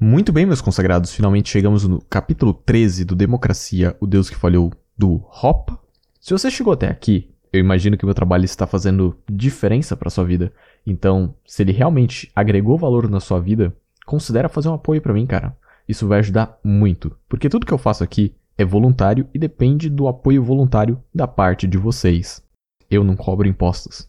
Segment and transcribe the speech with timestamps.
[0.00, 4.72] Muito bem, meus consagrados, finalmente chegamos no capítulo 13 do Democracia, o Deus que falhou,
[4.96, 5.76] do Hoppe.
[6.20, 10.24] Se você chegou até aqui, eu imagino que meu trabalho está fazendo diferença para sua
[10.24, 10.52] vida.
[10.86, 13.76] Então, se ele realmente agregou valor na sua vida,
[14.06, 15.56] considera fazer um apoio para mim, cara.
[15.88, 20.06] Isso vai ajudar muito, porque tudo que eu faço aqui é voluntário e depende do
[20.06, 22.40] apoio voluntário da parte de vocês.
[22.88, 24.06] Eu não cobro impostos.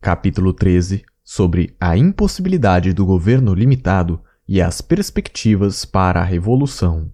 [0.00, 7.10] Capítulo 13 sobre a impossibilidade do governo limitado e as perspectivas para a revolução.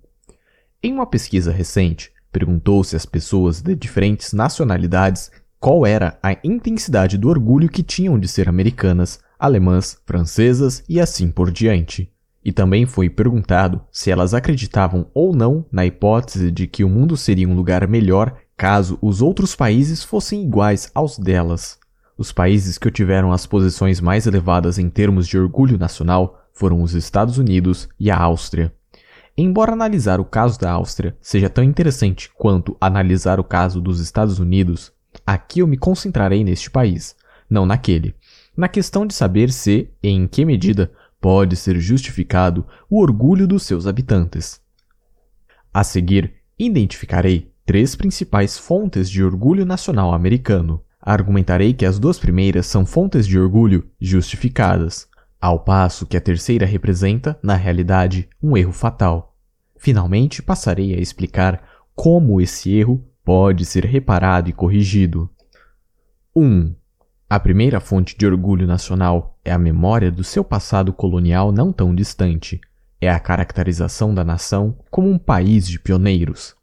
[0.82, 7.30] Em uma pesquisa recente, perguntou-se às pessoas de diferentes nacionalidades qual era a intensidade do
[7.30, 12.12] orgulho que tinham de ser americanas, alemãs, francesas e assim por diante.
[12.44, 17.16] E também foi perguntado se elas acreditavam ou não na hipótese de que o mundo
[17.16, 21.80] seria um lugar melhor caso os outros países fossem iguais aos delas.
[22.16, 26.94] Os países que tiveram as posições mais elevadas em termos de orgulho nacional foram os
[26.94, 28.72] Estados Unidos e a Áustria.
[29.36, 34.38] Embora analisar o caso da Áustria seja tão interessante quanto analisar o caso dos Estados
[34.38, 34.92] Unidos,
[35.26, 37.16] aqui eu me concentrarei neste país,
[37.48, 38.14] não naquele,
[38.54, 43.62] na questão de saber se e em que medida pode ser justificado o orgulho dos
[43.62, 44.60] seus habitantes.
[45.72, 52.66] A seguir, identificarei três principais fontes de orgulho nacional americano, Argumentarei que as duas primeiras
[52.66, 55.08] são fontes de orgulho justificadas,
[55.40, 59.36] ao passo que a terceira representa, na realidade, um erro fatal.
[59.76, 61.60] Finalmente, passarei a explicar
[61.92, 65.28] como esse erro pode ser reparado e corrigido.
[66.36, 66.72] 1.
[67.28, 71.92] A primeira fonte de orgulho nacional é a memória do seu passado colonial não tão
[71.92, 72.60] distante.
[73.00, 76.54] É a caracterização da nação como um país de pioneiros.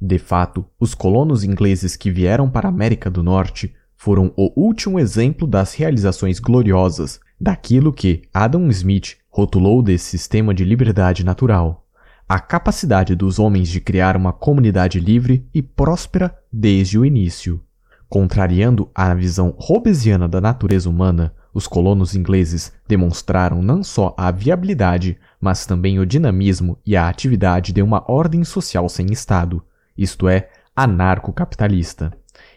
[0.00, 4.98] De fato, os colonos ingleses que vieram para a América do Norte foram o último
[4.98, 11.86] exemplo das realizações gloriosas daquilo que Adam Smith rotulou de sistema de liberdade natural,
[12.28, 17.62] a capacidade dos homens de criar uma comunidade livre e próspera desde o início.
[18.08, 25.16] Contrariando a visão hobbesiana da natureza humana, os colonos ingleses demonstraram não só a viabilidade,
[25.40, 29.62] mas também o dinamismo e a atividade de uma ordem social sem Estado,
[29.96, 32.12] isto é, anarcocapitalista.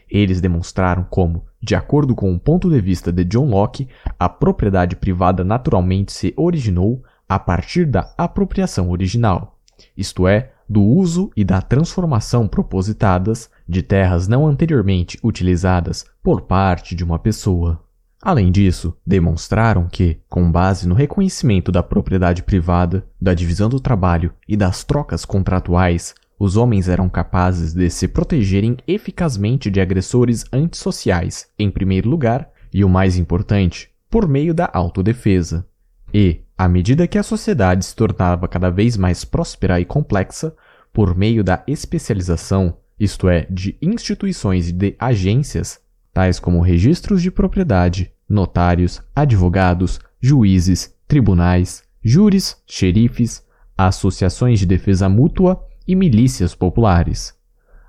[0.08, 4.96] Eles demonstraram como, de acordo com o ponto de vista de John Locke, a propriedade
[4.96, 9.58] privada naturalmente se originou a partir da apropriação original,
[9.96, 16.94] isto é, do uso e da transformação propositadas de terras não anteriormente utilizadas por parte
[16.94, 17.80] de uma pessoa.
[18.22, 24.32] Além disso, demonstraram que, com base no reconhecimento da propriedade privada, da divisão do trabalho
[24.48, 31.48] e das trocas contratuais, os homens eram capazes de se protegerem eficazmente de agressores antissociais,
[31.58, 35.66] em primeiro lugar, e o mais importante, por meio da autodefesa.
[36.12, 40.54] E, à medida que a sociedade se tornava cada vez mais próspera e complexa,
[40.92, 45.80] por meio da especialização, isto é, de instituições e de agências,
[46.12, 53.44] tais como registros de propriedade, notários, advogados, juízes, tribunais, júris, xerifes,
[53.76, 57.34] associações de defesa mútua e milícias populares.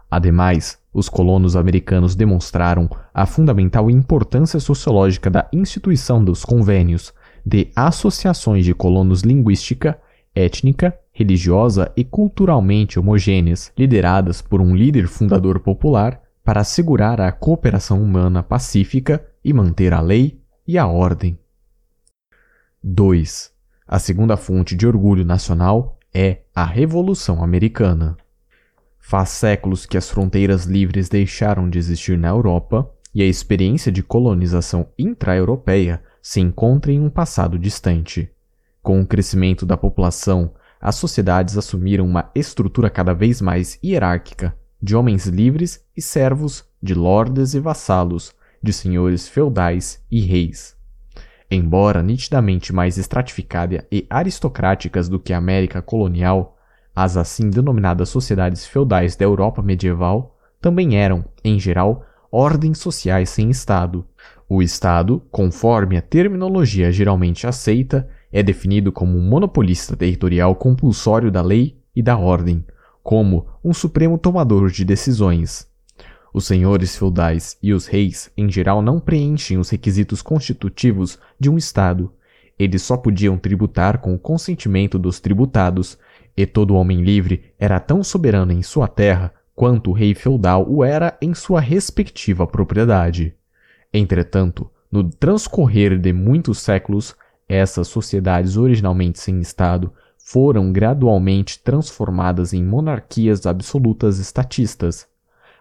[0.10, 7.14] Ademais, os colonos americanos demonstraram a fundamental importância sociológica da instituição dos convênios
[7.46, 10.00] de associações de colonos linguística,
[10.34, 18.02] étnica, religiosa e culturalmente homogêneas, lideradas por um líder fundador popular para assegurar a cooperação
[18.02, 21.38] humana pacífica e manter a lei e a ordem.
[22.84, 23.52] 2.
[23.88, 28.18] A segunda fonte de orgulho nacional é a Revolução Americana.
[28.98, 34.02] Faz séculos que as fronteiras livres deixaram de existir na Europa e a experiência de
[34.02, 38.32] colonização intra-europeia se encontra em um passado distante.
[38.82, 40.52] Com o crescimento da população,
[40.82, 46.96] as sociedades assumiram uma estrutura cada vez mais hierárquica, de homens livres e servos, de
[46.96, 50.77] lordes e vassalos, de senhores feudais e reis.
[51.50, 56.58] Embora nitidamente mais estratificada e aristocráticas do que a América colonial,
[56.94, 63.50] as assim denominadas sociedades feudais da Europa medieval também eram, em geral, ordens sociais sem
[63.50, 64.06] Estado.
[64.50, 71.42] O Estado, conforme a terminologia geralmente aceita, é definido como um monopolista territorial compulsório da
[71.42, 72.66] lei e da ordem,
[73.02, 75.68] como um supremo tomador de decisões.
[76.34, 81.58] Os senhores feudais e os reis, em geral, não preenchem os requisitos constitutivos de um
[81.58, 82.12] Estado.
[82.60, 85.98] Eles só podiam tributar com o consentimento dos tributados,
[86.36, 90.84] e todo homem livre era tão soberano em sua terra quanto o rei feudal o
[90.84, 93.34] era em sua respectiva propriedade.
[93.92, 97.16] Entretanto, no transcorrer de muitos séculos,
[97.48, 105.08] Essas sociedades originalmente sem Estado foram gradualmente transformadas em monarquias absolutas estatistas,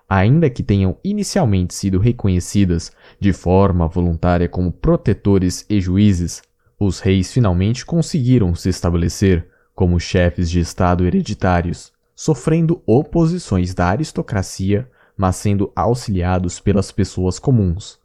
[0.09, 6.43] ainda que tenham inicialmente sido reconhecidas de forma voluntária como protetores e juízes,
[6.79, 14.89] os reis finalmente conseguiram se estabelecer como chefes de Estado hereditários, sofrendo oposições da aristocracia,
[15.17, 17.99] mas sendo auxiliados pelas pessoas comuns.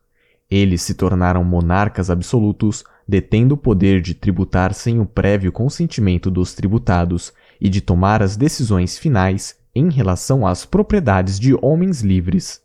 [0.50, 6.54] Eles se tornaram monarcas absolutos, detendo o poder de tributar sem o prévio consentimento dos
[6.54, 12.62] tributados e de tomar as decisões finais em relação às propriedades de homens livres.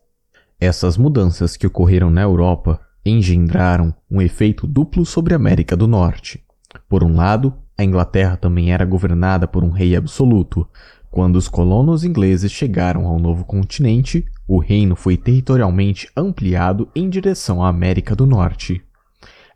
[0.61, 6.43] Essas mudanças que ocorreram na Europa engendraram um efeito duplo sobre a América do Norte.
[6.89, 10.67] Por um lado, a Inglaterra também era governada por um rei absoluto.
[11.11, 17.63] Quando os colonos ingleses chegaram ao novo continente, o reino foi territorialmente ampliado em direção
[17.63, 18.83] à América do Norte.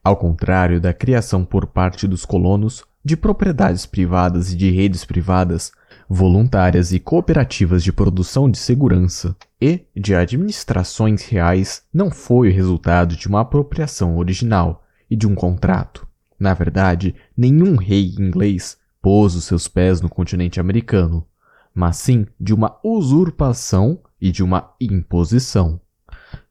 [0.03, 5.73] Ao contrário da criação por parte dos colonos de propriedades privadas e de redes privadas,
[6.13, 13.15] voluntárias e cooperativas de produção de segurança e de administrações reais não foi o resultado
[13.15, 16.05] de uma apropriação original e de um contrato.
[16.37, 21.25] Na verdade, nenhum rei inglês pôs os seus pés no continente americano,
[21.73, 25.81] mas sim de uma usurpação e de uma imposição.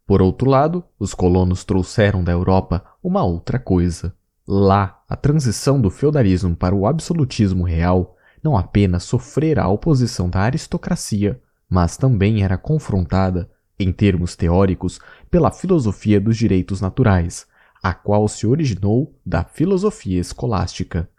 [0.07, 4.13] Por outro lado, os colonos trouxeram da Europa uma outra coisa.
[4.47, 10.41] Lá, a transição do feudalismo para o absolutismo real não apenas sofrera a oposição da
[10.41, 11.39] aristocracia,
[11.69, 13.49] mas também era confrontada,
[13.79, 14.99] em termos teóricos,
[15.29, 17.47] pela filosofia dos direitos naturais,
[17.81, 21.09] a qual se originou da filosofia escolástica.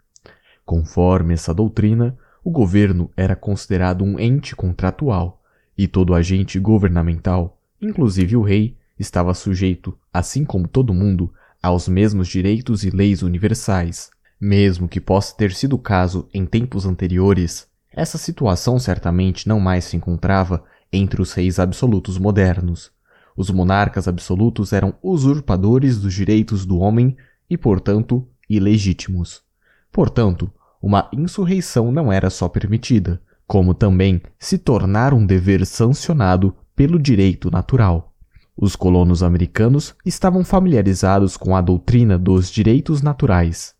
[0.65, 5.41] Conforme essa doutrina, o governo era considerado um ente contratual,
[5.77, 12.27] e todo agente governamental, inclusive o rei, estava sujeito, assim como todo mundo, aos mesmos
[12.27, 14.11] direitos e leis universais.
[14.43, 19.83] Mesmo que possa ter sido o caso em tempos anteriores, essa situação certamente não mais
[19.85, 22.91] se encontrava entre os reis absolutos modernos.
[23.37, 27.15] Os monarcas absolutos eram usurpadores dos direitos do homem
[27.47, 29.43] e, portanto, ilegítimos.
[29.91, 30.51] Portanto,
[30.81, 37.51] uma insurreição não era só permitida, como também se tornar um dever sancionado pelo direito
[37.51, 38.15] natural.
[38.57, 43.75] Os colonos americanos estavam familiarizados com a doutrina dos direitos naturais.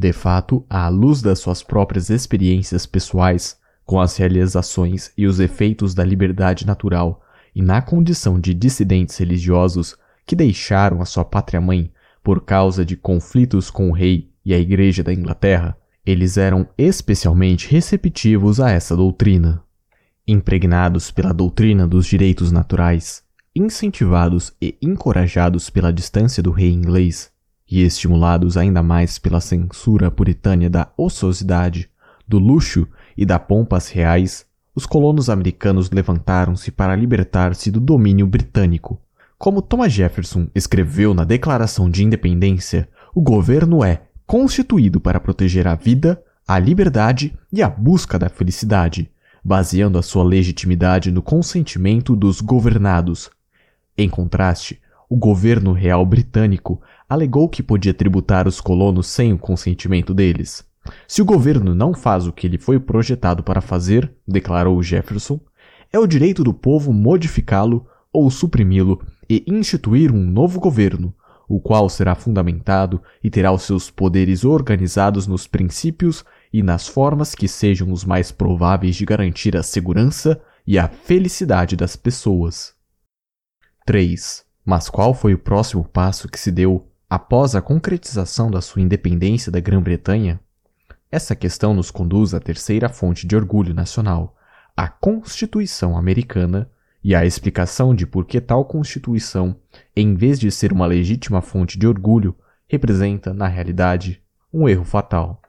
[0.00, 5.94] De fato, à luz das suas próprias experiências pessoais, com as realizações e os efeitos
[5.94, 7.22] da liberdade natural,
[7.54, 11.92] e na condição de dissidentes religiosos que deixaram a sua pátria-mãe
[12.24, 15.76] por causa de conflitos com o rei e a Igreja da Inglaterra,
[16.06, 19.62] eles eram especialmente receptivos a essa doutrina.
[20.26, 23.22] Impregnados pela doutrina dos direitos naturais,
[23.54, 27.30] incentivados e encorajados pela distância do rei inglês,
[27.70, 31.88] e estimulados ainda mais pela censura puritânia da ociosidade,
[32.26, 32.86] do luxo
[33.16, 34.44] e da pompas reais,
[34.74, 39.00] os colonos americanos levantaram-se para libertar-se do domínio britânico.
[39.38, 45.74] Como Thomas Jefferson escreveu na Declaração de Independência, o governo é constituído para proteger a
[45.74, 49.10] vida, a liberdade e a busca da felicidade,
[49.44, 53.30] baseando a sua legitimidade no consentimento dos governados.
[53.96, 60.14] Em contraste, o governo real britânico alegou que podia tributar os colonos sem o consentimento
[60.14, 60.64] deles.
[61.08, 65.40] Se o governo não faz o que ele foi projetado para fazer, declarou Jefferson,
[65.92, 71.12] é o direito do povo modificá-lo ou suprimi-lo e instituir um novo governo,
[71.48, 77.34] o qual será fundamentado e terá os seus poderes organizados nos princípios e nas formas
[77.34, 82.72] que sejam os mais prováveis de garantir a segurança e a felicidade das pessoas.
[83.84, 84.44] 3.
[84.64, 89.50] Mas qual foi o próximo passo que se deu após a concretização da sua independência
[89.50, 90.38] da Grã-Bretanha?
[91.10, 94.36] Essa questão nos conduz à terceira fonte de orgulho nacional,
[94.76, 96.70] a Constituição Americana,
[97.02, 99.56] e à explicação de por que tal Constituição,
[99.96, 102.36] em vez de ser uma legítima fonte de orgulho,
[102.68, 105.42] representa, na realidade, um erro fatal.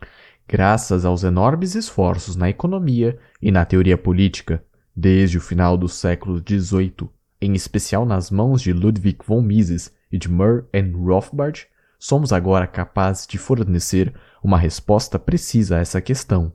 [0.48, 4.64] Graças aos enormes esforços na economia e na teoria política,
[4.96, 7.10] desde o final do século XVIII,
[7.42, 12.68] em especial nas mãos de Ludwig von Mises e de Murr and Rothbard, somos agora
[12.68, 14.14] capazes de fornecer
[14.44, 16.52] uma resposta precisa a essa questão.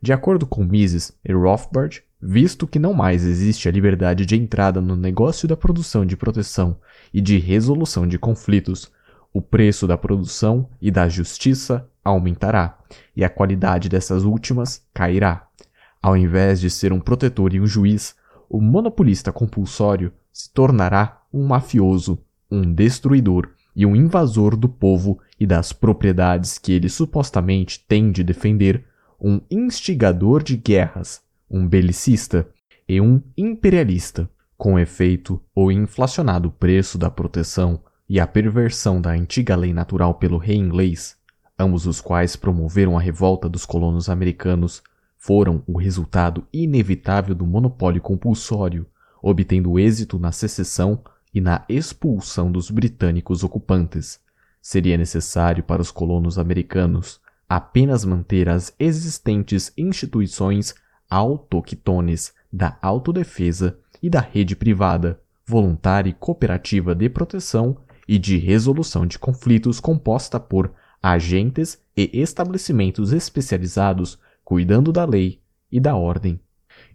[0.00, 4.80] De acordo com Mises e Rothbard, visto que não mais existe a liberdade de entrada
[4.80, 6.76] no negócio da produção de proteção
[7.14, 8.90] e de resolução de conflitos,
[9.32, 12.78] o preço da produção e da justiça aumentará,
[13.16, 15.46] e a qualidade dessas últimas cairá.
[16.02, 18.16] Ao invés de ser um protetor e um juiz,
[18.48, 22.18] o monopolista compulsório se tornará um mafioso,
[22.52, 28.22] um destruidor e um invasor do povo e das propriedades que ele supostamente tem de
[28.22, 28.84] defender,
[29.18, 32.46] um instigador de guerras, um belicista
[32.86, 34.28] e um imperialista.
[34.58, 40.36] Com efeito, o inflacionado preço da proteção e a perversão da antiga lei natural pelo
[40.36, 41.16] rei inglês,
[41.58, 44.82] ambos os quais promoveram a revolta dos colonos americanos,
[45.16, 48.86] foram o resultado inevitável do monopólio compulsório,
[49.22, 51.02] obtendo êxito na secessão
[51.34, 54.20] e na expulsão dos britânicos ocupantes.
[54.60, 60.74] Seria necessário para os colonos americanos apenas manter as existentes instituições
[61.10, 67.76] autoctones da autodefesa e da rede privada, voluntária e cooperativa de proteção
[68.08, 70.72] e de resolução de conflitos composta por
[71.02, 76.40] agentes e estabelecimentos especializados cuidando da lei e da ordem.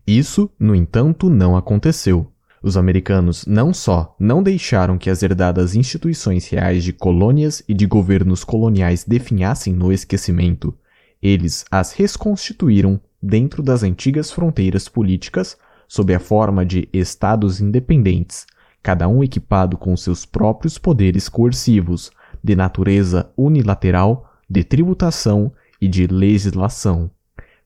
[0.06, 2.32] Isso, no entanto, não aconteceu.
[2.62, 7.86] Os americanos não só não deixaram que as herdadas instituições reais de colônias e de
[7.86, 10.74] governos coloniais definhassem no esquecimento,
[11.22, 18.46] eles as reconstituíram dentro das antigas fronteiras políticas sob a forma de estados independentes,
[18.84, 22.12] cada um equipado com seus próprios poderes coercivos,
[22.44, 27.10] de natureza unilateral, de tributação e de legislação.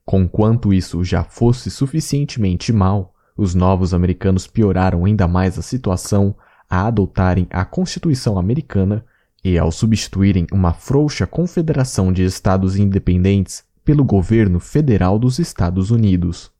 [0.05, 6.35] Conquanto isso já fosse suficientemente mal, os novos americanos pioraram ainda mais a situação
[6.69, 9.03] a adotarem a Constituição americana
[9.43, 16.51] e ao substituírem uma frouxa confederação de estados independentes pelo governo federal dos Estados Unidos.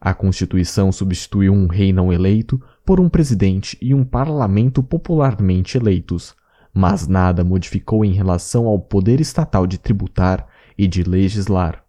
[0.00, 6.36] A Constituição substituiu um rei não eleito por um presidente e um parlamento popularmente eleitos,
[6.72, 10.46] mas nada modificou em relação ao poder estatal de tributar
[10.78, 11.82] e de legislar.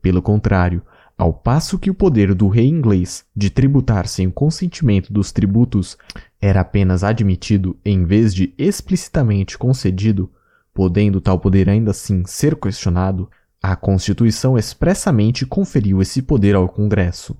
[0.00, 0.80] Pelo contrário,
[1.20, 5.98] ao passo que o poder do rei inglês de tributar sem o consentimento dos tributos
[6.40, 10.32] era apenas admitido em vez de explicitamente concedido,
[10.72, 13.28] podendo tal poder ainda assim ser questionado,
[13.62, 17.36] a Constituição expressamente conferiu esse poder ao Congresso.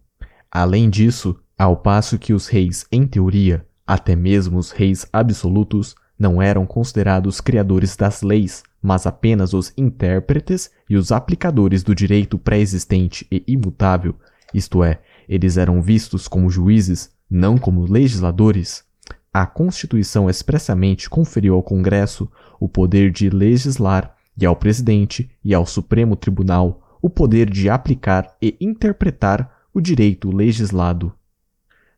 [0.50, 6.42] Além disso, ao passo que os reis, em teoria, até mesmo os reis absolutos, não
[6.42, 13.26] eram considerados criadores das leis, mas apenas os intérpretes e os aplicadores do direito pré-existente
[13.30, 14.14] e imutável,
[14.52, 18.84] isto é, eles eram vistos como juízes, não como legisladores,
[19.32, 25.64] a Constituição expressamente conferiu ao Congresso o poder de legislar e ao Presidente e ao
[25.64, 31.12] Supremo Tribunal o poder de aplicar e interpretar o direito legislado.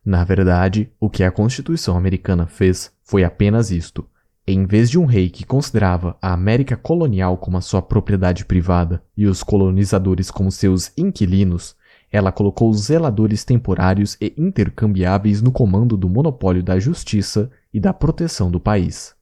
[0.05, 4.07] Na verdade, o que a Constituição americana fez foi apenas isto:
[4.45, 9.01] em vez de um rei que considerava a América colonial como a sua propriedade privada
[9.15, 11.75] e os colonizadores como seus inquilinos,
[12.11, 18.51] ela colocou zeladores temporários e intercambiáveis no comando do monopólio da justiça e da proteção
[18.51, 19.15] do país.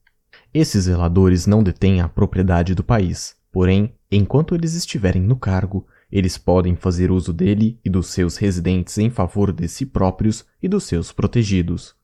[0.52, 6.36] Esses zeladores não detêm a propriedade do país, porém, enquanto eles estiverem no cargo, eles
[6.36, 10.84] podem fazer uso dele e dos seus residentes em favor de si próprios e dos
[10.84, 11.94] seus protegidos.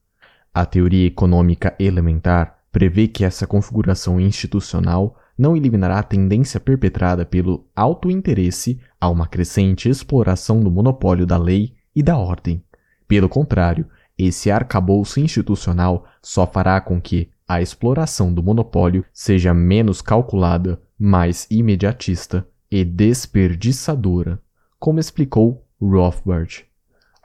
[0.54, 7.66] A teoria econômica elementar prevê que essa configuração institucional não eliminará a tendência perpetrada pelo
[7.74, 12.62] alto interesse a uma crescente exploração do monopólio da lei e da ordem.
[13.08, 13.84] Pelo contrário,
[14.16, 21.48] esse arcabouço institucional só fará com que a exploração do monopólio seja menos calculada, mais
[21.50, 24.40] imediatista e desperdiçadora,
[24.78, 26.64] como explicou Rothbard.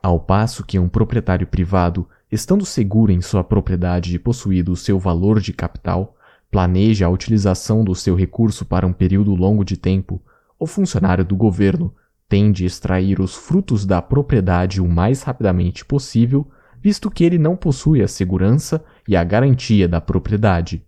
[0.02, 4.98] Ao passo que um proprietário privado estando seguro em sua propriedade e possuído o seu
[4.98, 6.16] valor de capital,
[6.50, 10.20] planeja a utilização do seu recurso para um período longo de tempo,
[10.58, 11.94] o funcionário do governo
[12.28, 16.50] tende a extrair os frutos da propriedade o mais rapidamente possível,
[16.82, 20.84] visto que ele não possui a segurança e a garantia da propriedade.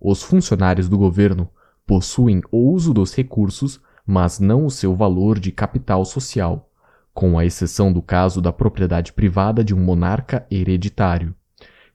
[0.00, 1.46] Os funcionários do governo
[1.86, 6.70] possuem o uso dos recursos, mas não o seu valor de capital social
[7.16, 11.34] com a exceção do caso da propriedade privada de um monarca hereditário.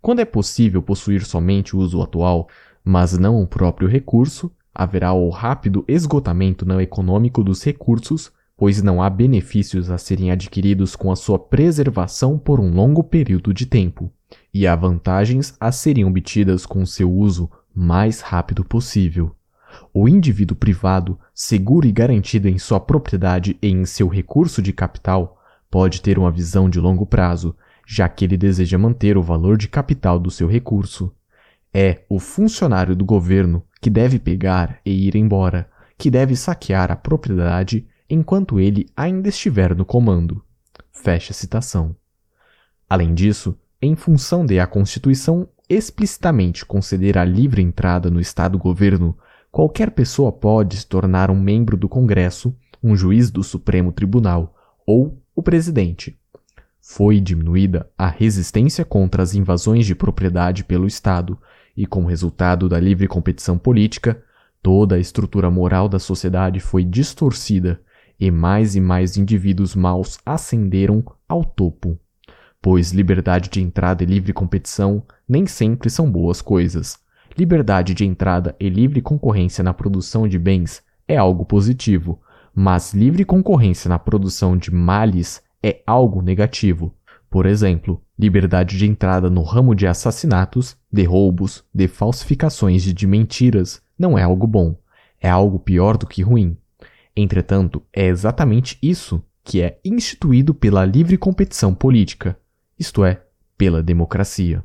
[0.02, 2.48] Quando é possível possuir somente o uso atual,
[2.84, 9.00] mas não o próprio recurso, haverá o rápido esgotamento não econômico dos recursos, pois não
[9.00, 14.12] há benefícios a serem adquiridos com a sua preservação por um longo período de tempo,
[14.52, 19.36] e há vantagens a serem obtidas com seu uso mais rápido possível.
[19.94, 25.42] O indivíduo privado, seguro e garantido em sua propriedade e em seu recurso de capital,
[25.70, 27.56] pode ter uma visão de longo prazo,
[27.88, 31.14] já que ele deseja manter o valor de capital do seu recurso.
[31.74, 36.96] É o funcionário do governo que deve pegar e ir embora, que deve saquear a
[36.96, 40.44] propriedade enquanto ele ainda estiver no comando.
[40.92, 41.96] Fecha citação.
[42.90, 49.18] Além disso, em função de a Constituição explicitamente conceder a livre entrada no Estado-governo,
[49.52, 54.56] qualquer pessoa pode se tornar um membro do Congresso, um juiz do Supremo Tribunal
[54.88, 56.18] ou o presidente.
[56.80, 61.38] Foi diminuída a resistência contra as invasões de propriedade pelo Estado,
[61.78, 64.22] e como resultado da livre competição política,
[64.62, 67.80] toda a estrutura moral da sociedade foi distorcida
[68.20, 71.98] e mais e mais indivíduos maus ascenderam ao topo.
[72.62, 77.00] Pois liberdade de entrada e livre competição nem sempre são boas coisas.
[77.38, 82.20] Liberdade de entrada e livre concorrência na produção de bens é algo positivo,
[82.54, 86.94] mas livre concorrência na produção de males é algo negativo.
[87.30, 93.08] Por exemplo, liberdade de entrada no ramo de assassinatos, de roubos, de falsificações e de
[93.08, 94.76] mentiras não é algo bom,
[95.20, 96.58] é algo pior do que ruim.
[97.16, 102.38] Entretanto, é exatamente isso que é instituído pela livre competição política,
[102.78, 103.22] isto é,
[103.58, 104.64] pela democracia.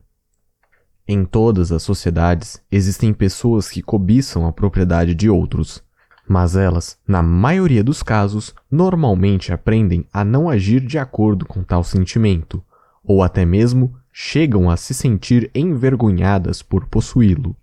[1.09, 5.81] Em todas as sociedades existem pessoas que cobiçam a propriedade de outros,
[6.29, 11.85] mas elas, na maioria dos casos, normalmente aprendem a não agir de acordo com tal
[11.85, 12.61] sentimento,
[13.05, 17.55] ou até mesmo chegam a se sentir envergonhadas por possuí-lo.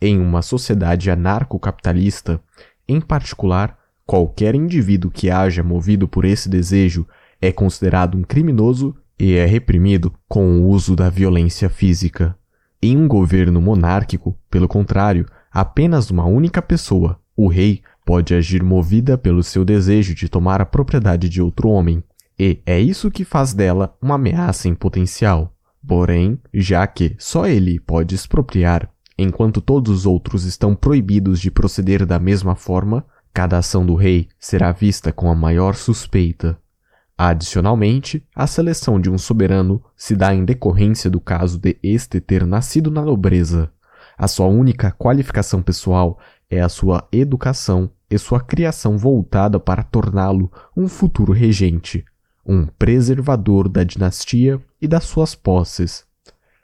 [0.00, 2.40] Em uma sociedade anarcocapitalista,
[2.88, 7.06] em particular, qualquer indivíduo que haja movido por esse desejo
[7.40, 12.36] é considerado um criminoso e é reprimido com o uso da violência física.
[12.84, 19.16] Em um governo monárquico, pelo contrário, apenas uma única pessoa, o rei, pode agir movida
[19.16, 22.02] pelo seu desejo de tomar a propriedade de outro homem,
[22.36, 25.54] e é isso que faz dela uma ameaça em potencial.
[25.86, 32.04] Porém, já que só ele pode expropriar, enquanto todos os outros estão proibidos de proceder
[32.04, 36.58] da mesma forma, cada ação do rei será vista com a maior suspeita.
[37.16, 42.46] Adicionalmente, a seleção de um soberano se dá em decorrência do caso de este ter
[42.46, 43.70] nascido na nobreza.
[44.16, 46.18] A sua única qualificação pessoal
[46.50, 52.04] é a sua educação e sua criação voltada para torná-lo um futuro regente,
[52.44, 56.04] um preservador da dinastia e das suas posses.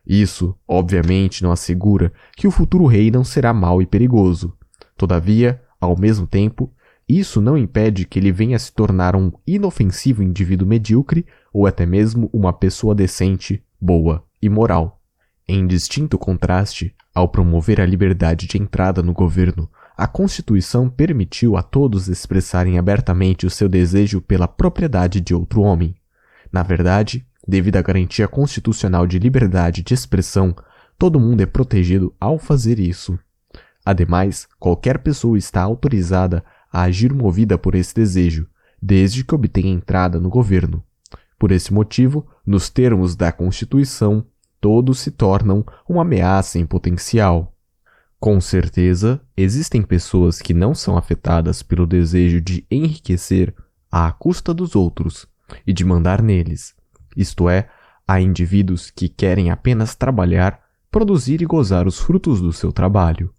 [0.06, 4.56] Isso, obviamente, não assegura que o futuro rei não será mau e perigoso.
[4.96, 6.72] Todavia, ao mesmo tempo,
[7.08, 12.28] isso não impede que ele venha se tornar um inofensivo indivíduo medíocre ou até mesmo
[12.32, 15.00] uma pessoa decente, boa e moral.
[15.48, 21.62] Em distinto contraste, ao promover a liberdade de entrada no governo, a Constituição permitiu a
[21.62, 25.96] todos expressarem abertamente o seu desejo pela propriedade de outro homem.
[26.52, 30.54] Na verdade, devido à garantia constitucional de liberdade de expressão,
[30.98, 33.18] todo mundo é protegido ao fazer isso.
[33.84, 38.46] Ademais, qualquer pessoa está autorizada a agir movida por esse desejo,
[38.80, 40.82] desde que obtenha entrada no governo.
[41.38, 44.24] Por esse motivo, nos termos da Constituição,
[44.60, 47.54] todos se tornam uma ameaça em potencial.
[48.18, 53.54] Com certeza, existem pessoas que não são afetadas pelo desejo de enriquecer
[53.90, 55.26] à custa dos outros
[55.66, 56.74] e de mandar neles.
[57.16, 57.68] Isto é,
[58.06, 63.32] há indivíduos que querem apenas trabalhar, produzir e gozar os frutos do seu trabalho.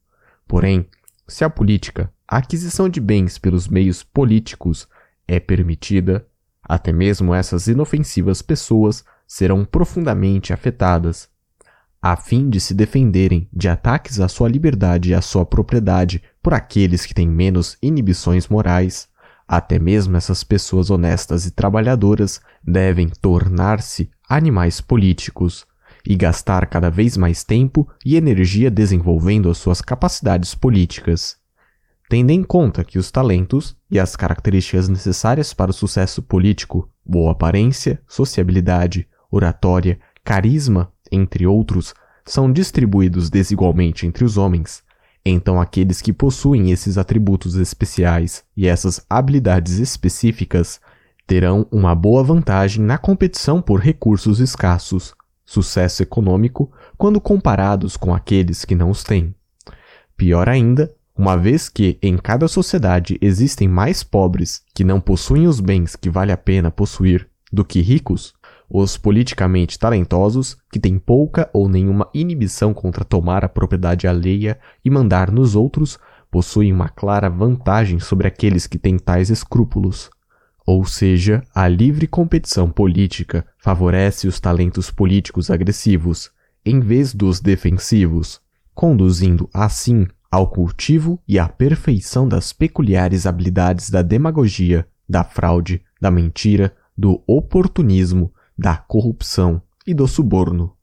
[0.47, 0.87] Porém,
[1.27, 4.87] se a política, a aquisição de bens pelos meios políticos,
[5.27, 6.27] é permitida,
[6.61, 11.29] até mesmo essas inofensivas pessoas serão profundamente afetadas
[12.01, 16.53] a fim de se defenderem de ataques à sua liberdade e à sua propriedade por
[16.53, 19.09] aqueles que têm menos inibições morais.
[19.47, 25.65] Até mesmo essas pessoas honestas e trabalhadoras devem tornar-se animais políticos
[26.07, 31.38] e gastar cada vez mais tempo e energia desenvolvendo as suas capacidades políticas.
[32.09, 37.33] Tendo em conta que os talentos e as características necessárias para o sucesso político, boa
[37.33, 41.93] aparência, sociabilidade, oratória, carisma entre outros,
[42.25, 44.83] são distribuídos desigualmente entre os homens,
[45.23, 50.81] então aqueles que possuem esses atributos especiais e essas habilidades específicas
[51.27, 55.13] terão uma boa vantagem na competição por recursos escassos,
[55.45, 59.35] sucesso econômico, quando comparados com aqueles que não os têm.
[60.17, 65.59] Pior ainda, uma vez que em cada sociedade existem mais pobres que não possuem os
[65.59, 68.33] bens que vale a pena possuir do que ricos,
[68.69, 74.89] os politicamente talentosos, que têm pouca ou nenhuma inibição contra tomar a propriedade alheia e
[74.89, 75.99] mandar nos outros,
[76.31, 80.09] possuem uma clara vantagem sobre aqueles que têm tais escrúpulos.
[80.65, 86.31] Ou seja, a livre competição política favorece os talentos políticos agressivos,
[86.65, 88.39] em vez dos defensivos,
[88.73, 96.11] conduzindo assim ao cultivo e à perfeição das peculiares habilidades da demagogia, da fraude, da
[96.11, 100.75] mentira, do oportunismo, da corrupção e do suborno.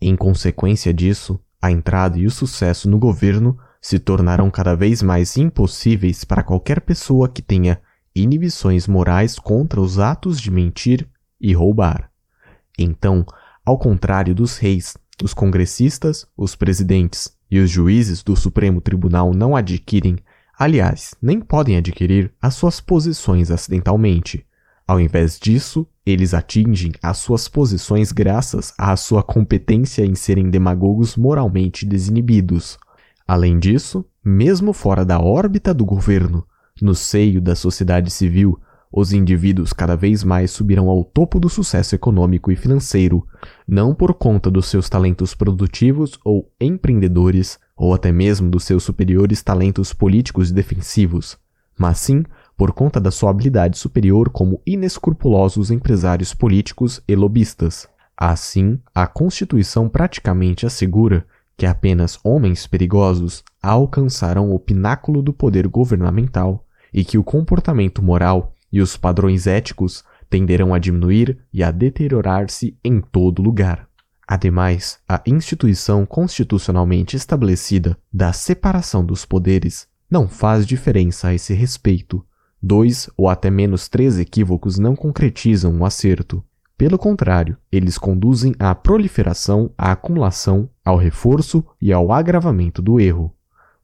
[0.00, 5.36] Em consequência disso, a entrada e o sucesso no governo se tornarão cada vez mais
[5.36, 7.80] impossíveis para qualquer pessoa que tenha
[8.14, 11.08] inibições morais contra os atos de mentir
[11.40, 12.10] e roubar.
[12.78, 13.24] Então,
[13.64, 19.54] ao contrário dos reis, os congressistas, os presidentes e os juízes do Supremo Tribunal não
[19.54, 20.16] adquirem,
[20.58, 24.44] aliás, nem podem adquirir as suas posições acidentalmente.
[24.86, 31.16] Ao invés disso, eles atingem as suas posições graças à sua competência em serem demagogos
[31.16, 32.78] moralmente desinibidos.
[33.26, 36.46] Além disso, mesmo fora da órbita do governo,
[36.82, 38.60] no seio da sociedade civil,
[38.96, 43.26] os indivíduos cada vez mais subirão ao topo do sucesso econômico e financeiro,
[43.66, 49.42] não por conta dos seus talentos produtivos ou empreendedores, ou até mesmo dos seus superiores
[49.42, 51.36] talentos políticos e defensivos,
[51.76, 52.22] mas sim
[52.56, 57.88] por conta da sua habilidade superior como inescrupulosos empresários políticos e lobistas.
[58.16, 61.26] Assim, a Constituição praticamente assegura
[61.56, 68.53] que apenas homens perigosos alcançarão o pináculo do poder governamental e que o comportamento moral
[68.74, 73.88] e os padrões éticos tenderão a diminuir e a deteriorar-se em todo lugar.
[74.26, 82.26] Ademais, a instituição constitucionalmente estabelecida da separação dos poderes não faz diferença a esse respeito.
[82.60, 86.42] Dois ou até menos três equívocos não concretizam um acerto.
[86.76, 93.32] Pelo contrário, eles conduzem à proliferação, à acumulação, ao reforço e ao agravamento do erro.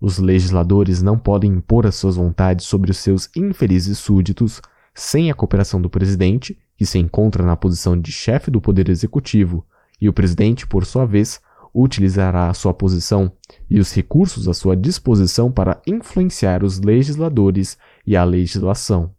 [0.01, 4.61] Os legisladores não podem impor as suas vontades sobre os seus infelizes súditos
[4.95, 9.65] sem a cooperação do presidente, que se encontra na posição de chefe do poder executivo,
[10.01, 11.41] e o presidente, por sua vez,
[11.75, 13.33] utilizará a sua posição
[13.69, 19.13] e os recursos à sua disposição para influenciar os legisladores e a legislação.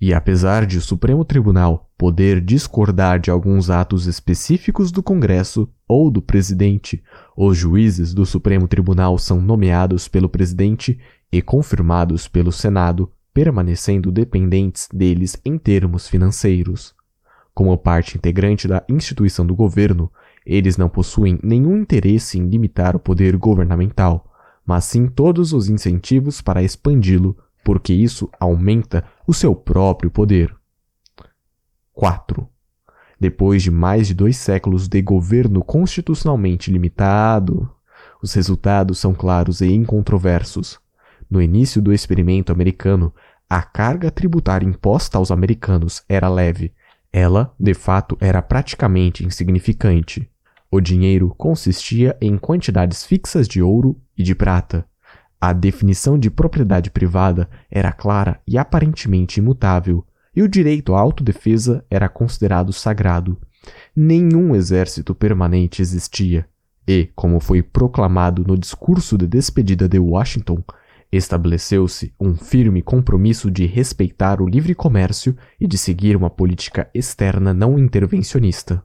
[0.00, 6.08] E apesar de o Supremo Tribunal poder discordar de alguns atos específicos do Congresso ou
[6.08, 7.02] do presidente,
[7.36, 10.98] os juízes do Supremo Tribunal são nomeados pelo presidente
[11.32, 16.94] e confirmados pelo Senado, permanecendo dependentes deles em termos financeiros.
[17.54, 20.10] Como parte integrante da instituição do governo,
[20.46, 24.32] eles não possuem nenhum interesse em limitar o poder governamental,
[24.64, 30.54] mas sim todos os incentivos para expandi-lo porque isso aumenta o seu próprio poder.
[31.92, 32.48] 4.
[33.20, 37.68] Depois de mais de dois séculos de governo constitucionalmente limitado,
[38.22, 40.78] os resultados são claros e incontroversos.
[41.30, 43.12] No início do experimento americano,
[43.48, 46.72] a carga tributária imposta aos americanos era leve.
[47.12, 50.30] Ela, de fato, era praticamente insignificante.
[50.70, 54.86] O dinheiro consistia em quantidades fixas de ouro e de prata,
[55.40, 61.84] a definição de propriedade privada era clara e aparentemente imutável, e o direito à autodefesa
[61.88, 63.38] era considerado sagrado.
[63.94, 66.48] Nenhum exército permanente existia,
[66.86, 70.62] e, como foi proclamado no discurso de despedida de Washington,
[71.10, 77.54] estabeleceu-se um firme compromisso de respeitar o livre comércio e de seguir uma política externa
[77.54, 78.82] não intervencionista.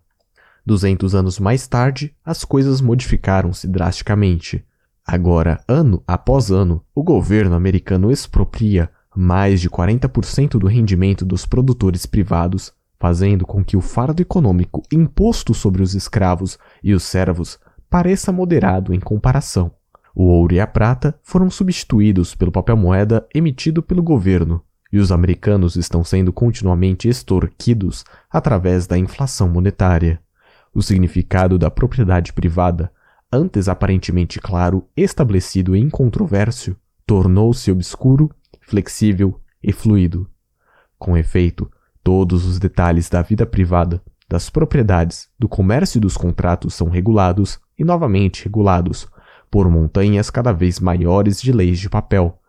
[0.65, 4.65] Duzentos anos mais tarde, as coisas modificaram-se drasticamente.
[5.05, 12.05] Agora, ano após ano, o governo americano expropria mais de 40% do rendimento dos produtores
[12.05, 17.59] privados, fazendo com que o fardo econômico imposto sobre os escravos e os servos
[17.89, 19.71] pareça moderado em comparação.
[20.15, 25.11] O ouro e a prata foram substituídos pelo papel moeda emitido pelo governo, e os
[25.11, 30.21] americanos estão sendo continuamente extorquidos através da inflação monetária.
[30.73, 32.91] O significado da propriedade privada
[33.33, 38.29] antes aparentemente claro, estabelecido e incontroverso, tornou-se obscuro,
[38.61, 40.29] flexível e fluido.
[40.99, 41.69] Com efeito,
[42.03, 47.59] todos os detalhes da vida privada, das propriedades, do comércio e dos contratos são regulados
[47.77, 49.07] e novamente regulados
[49.53, 52.39] por montanhas cada vez maiores de leis de papel,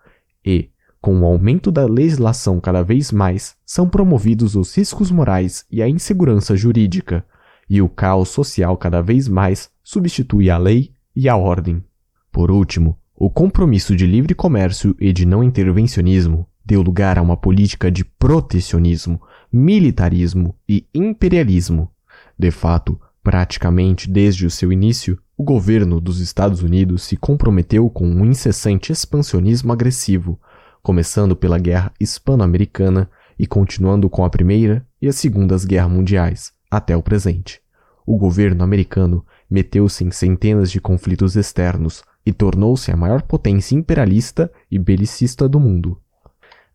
[0.43, 0.71] e,
[1.03, 5.87] com o aumento da legislação cada vez mais, são promovidos os riscos morais e a
[5.87, 7.23] insegurança jurídica,
[7.69, 11.85] e o caos social cada vez mais substitui a lei e a ordem.
[12.33, 17.37] Por último, o compromisso de livre comércio e de não intervencionismo deu lugar a uma
[17.37, 19.21] política de protecionismo,
[19.53, 21.91] militarismo e imperialismo.
[22.39, 28.07] De fato, praticamente desde o seu início, o governo dos Estados Unidos se comprometeu com
[28.07, 30.41] um incessante expansionismo agressivo,
[30.83, 36.97] começando pela Guerra Hispano-Americana e continuando com a Primeira e a Segunda Guerras Mundiais, até
[36.97, 37.61] o presente.
[38.07, 44.51] O governo americano meteu-se em centenas de conflitos externos e tornou-se a maior potência imperialista
[44.71, 45.99] e belicista do mundo.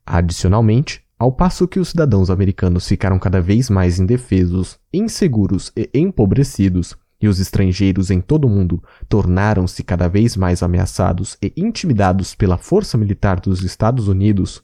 [0.05, 6.95] Adicionalmente, ao passo que os cidadãos americanos ficaram cada vez mais indefesos, inseguros e empobrecidos,
[7.21, 12.57] e os estrangeiros em todo o mundo tornaram-se cada vez mais ameaçados e intimidados pela
[12.57, 14.63] força militar dos Estados Unidos,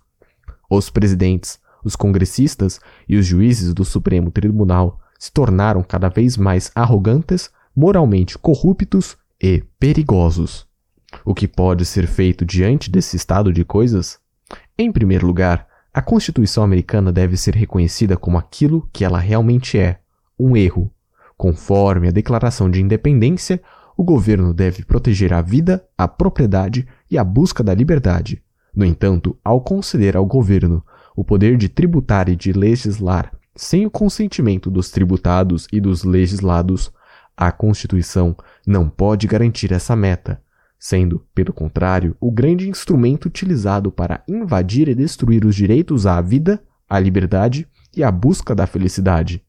[0.70, 6.72] os presidentes, os congressistas e os juízes do Supremo Tribunal se tornaram cada vez mais
[6.74, 10.68] arrogantes, moralmente corruptos e perigosos.
[11.24, 14.20] O que pode ser feito diante desse estado de coisas?
[14.78, 20.00] Em primeiro lugar, a Constituição americana deve ser reconhecida como aquilo que ela realmente é:
[20.38, 20.92] um erro.
[21.38, 23.62] Conforme a Declaração de Independência,
[23.98, 28.42] o governo deve proteger a vida, a propriedade e a busca da liberdade.
[28.76, 30.84] No entanto, ao conceder ao governo
[31.16, 36.92] o poder de tributar e de legislar sem o consentimento dos tributados e dos legislados,
[37.38, 38.36] a Constituição
[38.68, 40.42] não pode garantir essa meta,
[40.78, 46.62] sendo, pelo contrário, o grande instrumento utilizado para invadir e destruir os direitos à vida,
[46.90, 49.45] à liberdade e à busca da felicidade.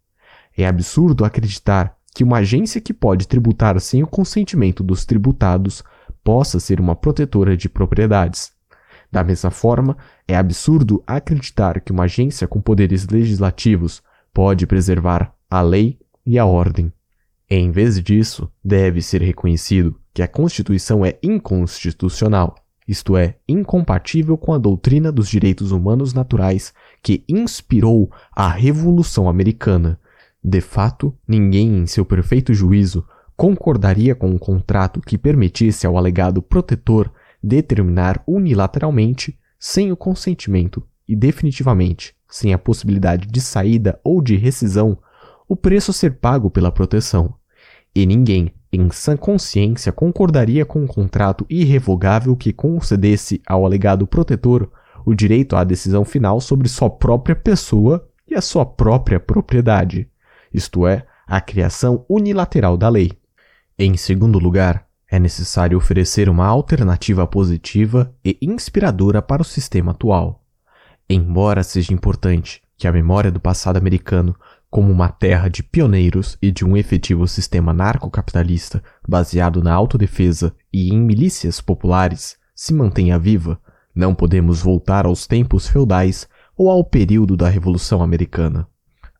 [0.57, 5.85] É absurdo acreditar que uma agência que pode tributar sem o consentimento dos tributados
[6.25, 8.53] possa ser uma protetora de propriedades.
[9.13, 15.61] Da mesma forma, é absurdo acreditar que uma agência com poderes legislativos pode preservar a
[15.61, 16.93] lei e a ordem.
[17.49, 22.57] Em vez disso, deve ser reconhecido que a Constituição é inconstitucional,
[22.89, 30.01] isto é, incompatível com a doutrina dos direitos humanos naturais que inspirou a Revolução Americana.
[30.49, 33.05] De fato, ninguém em seu perfeito juízo
[33.37, 37.11] concordaria com um contrato que permitisse ao alegado protetor
[37.43, 44.97] determinar unilateralmente, sem o consentimento e definitivamente sem a possibilidade de saída ou de rescisão,
[45.49, 47.35] o preço a ser pago pela proteção.
[47.93, 54.71] E ninguém, em sã consciência, concordaria com um contrato irrevogável que concedesse ao alegado protetor
[55.05, 60.09] o direito à decisão final sobre sua própria pessoa e a sua própria propriedade,
[60.57, 63.13] isto é, a criação unilateral da lei.
[63.79, 70.43] Em segundo lugar, é necessário oferecer uma alternativa positiva e inspiradora para o sistema atual.
[71.09, 74.35] Embora seja importante que a memória do passado americano,
[74.71, 80.93] como uma terra de pioneiros e de um efetivo sistema narcocapitalista baseado na autodefesa e
[80.93, 83.61] em milícias populares, se mantenha viva,
[83.95, 88.67] não podemos voltar aos tempos feudais ou ao período da Revolução Americana.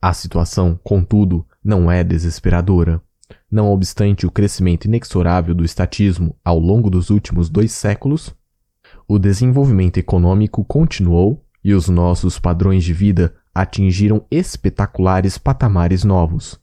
[0.07, 3.03] A situação, contudo, não é desesperadora.
[3.51, 8.33] Não obstante o crescimento inexorável do estatismo ao longo dos últimos dois séculos,
[9.09, 16.57] o desenvolvimento econômico continuou e os nossos padrões de vida atingiram espetaculares patamares novos.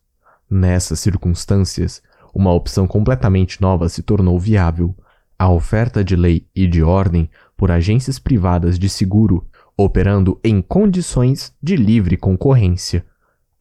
[0.50, 2.02] Nessas circunstâncias,
[2.34, 4.96] uma opção completamente nova se tornou viável:
[5.38, 9.46] a oferta de lei e de ordem por agências privadas de seguro
[9.78, 13.06] operando em condições de livre concorrência.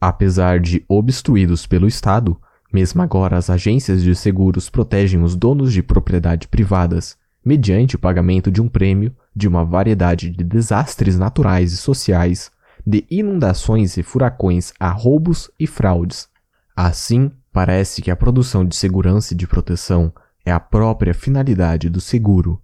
[0.05, 2.37] Apesar de obstruídos pelo Estado,
[2.73, 8.51] mesmo agora, as agências de seguros protegem os donos de propriedade privadas, mediante o pagamento
[8.51, 12.51] de um prêmio de uma variedade de desastres naturais e sociais,
[12.85, 16.27] de inundações e furacões a roubos e fraudes.
[16.75, 20.11] Assim, parece que a produção de segurança e de proteção
[20.45, 22.61] é a própria finalidade do seguro.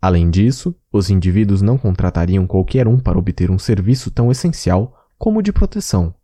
[0.00, 5.40] Além disso, os indivíduos não contratariam qualquer um para obter um serviço tão essencial como
[5.40, 6.14] o de proteção.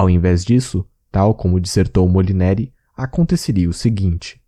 [0.00, 4.40] Ao invés disso, Tal como dissertou Molineri, aconteceria o seguinte: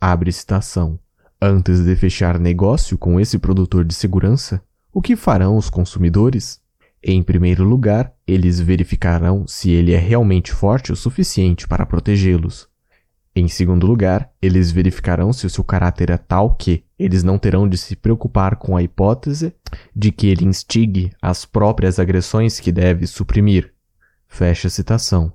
[0.00, 0.98] abre citação.
[1.42, 4.62] Antes de fechar negócio com esse produtor de segurança,
[4.92, 6.60] o que farão os consumidores?
[7.02, 12.66] Em primeiro lugar, eles verificarão se ele é realmente forte o suficiente para protegê-los.
[13.36, 17.68] Em segundo lugar, eles verificarão se o seu caráter é tal que eles não terão
[17.68, 19.52] de se preocupar com a hipótese
[19.94, 23.73] de que ele instigue as próprias agressões que deve suprimir.
[24.34, 25.32] Fecha a citação.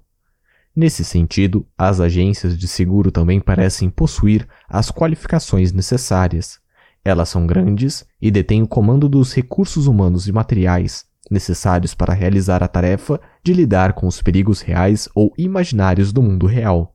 [0.75, 6.59] Nesse sentido, as agências de seguro também parecem possuir as qualificações necessárias.
[7.05, 12.61] Elas são grandes e detêm o comando dos recursos humanos e materiais necessários para realizar
[12.61, 16.93] a tarefa de lidar com os perigos reais ou imaginários do mundo real.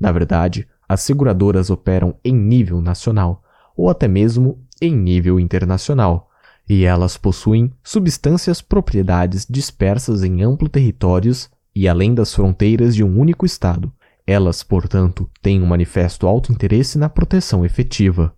[0.00, 3.40] Na verdade, as seguradoras operam em nível nacional,
[3.76, 6.28] ou até mesmo em nível internacional,
[6.68, 13.18] e elas possuem substâncias propriedades dispersas em amplos territórios e além das fronteiras de um
[13.18, 13.92] único Estado.
[14.26, 18.34] Elas, portanto, têm um manifesto alto interesse na proteção efetiva.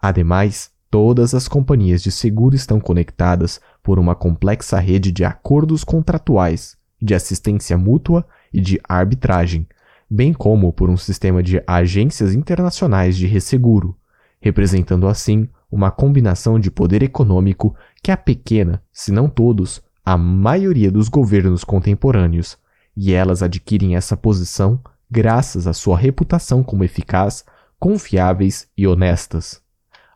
[0.00, 6.76] Ademais, todas as companhias de seguro estão conectadas por uma complexa rede de acordos contratuais,
[7.00, 9.66] de assistência mútua e de arbitragem,
[10.10, 13.96] bem como por um sistema de agências internacionais de resseguro,
[14.38, 20.92] representando assim uma combinação de poder econômico que a pequena, se não todos, a maioria
[20.92, 22.58] dos governos contemporâneos
[22.94, 24.78] e elas adquirem essa posição
[25.10, 27.42] graças à sua reputação como eficaz,
[27.78, 29.62] confiáveis e honestas.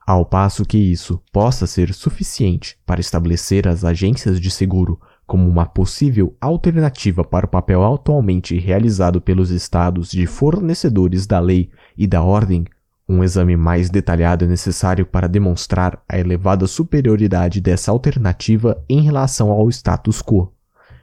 [0.06, 5.66] Ao passo que isso possa ser suficiente para estabelecer as agências de seguro como uma
[5.66, 12.22] possível alternativa para o papel atualmente realizado pelos estados de fornecedores da lei e da
[12.22, 12.64] ordem,
[13.08, 19.50] um exame mais detalhado é necessário para demonstrar a elevada superioridade dessa alternativa em relação
[19.50, 20.52] ao status quo.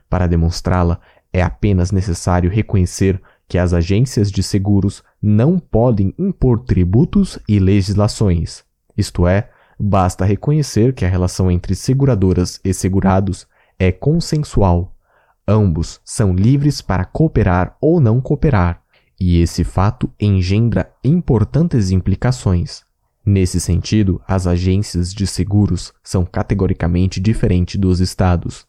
[0.10, 1.00] Para demonstrá-la,
[1.32, 8.64] é apenas necessário reconhecer que as agências de seguros não podem impor tributos e legislações.
[8.98, 13.48] Isto é, basta reconhecer que a relação entre seguradoras e segurados
[13.80, 14.94] é consensual.
[15.48, 18.83] Ambos são livres para cooperar ou não cooperar,
[19.20, 22.84] e esse fato engendra importantes implicações.
[23.26, 28.66] Nesse sentido, as agências de seguros são categoricamente diferentes dos estados.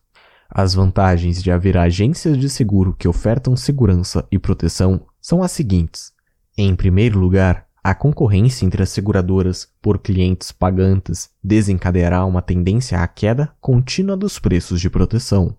[0.48, 6.12] As vantagens de haver agências de seguro que ofertam segurança e proteção são as seguintes.
[6.56, 13.08] Em primeiro lugar, a concorrência entre as seguradoras por clientes pagantes desencadeará uma tendência à
[13.08, 15.56] queda contínua dos preços de proteção,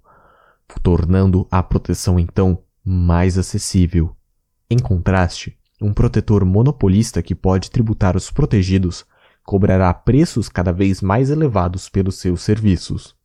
[0.82, 4.15] tornando a proteção então mais acessível.
[4.69, 9.06] Em contraste, um protetor monopolista que pode tributar os protegidos
[9.43, 13.15] cobrará preços cada vez mais elevados pelos seus serviços.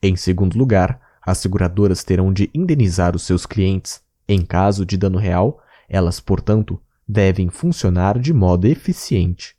[0.00, 5.18] Em segundo lugar, as seguradoras terão de indenizar os seus clientes em caso de dano
[5.18, 9.54] real, elas, portanto, devem funcionar de modo eficiente.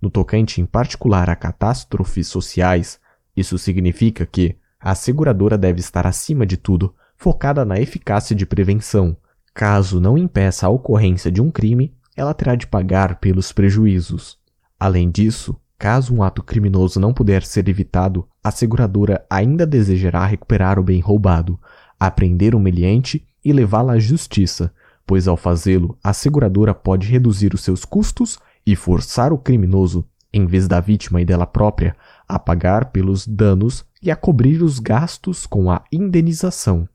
[0.00, 3.00] No tocante em particular a catástrofes sociais,
[3.36, 9.16] isso significa que a seguradora deve estar acima de tudo focada na eficácia de prevenção.
[9.54, 14.36] Caso não impeça a ocorrência de um crime, ela terá de pagar pelos prejuízos.
[14.80, 20.76] Além disso, caso um ato criminoso não puder ser evitado, a seguradora ainda desejará recuperar
[20.76, 21.56] o bem roubado,
[22.00, 24.74] apreender o meliante e levá-lo à justiça,
[25.06, 30.46] pois ao fazê-lo, a seguradora pode reduzir os seus custos e forçar o criminoso, em
[30.46, 31.94] vez da vítima e dela própria,
[32.26, 36.88] a pagar pelos danos e a cobrir os gastos com a indenização.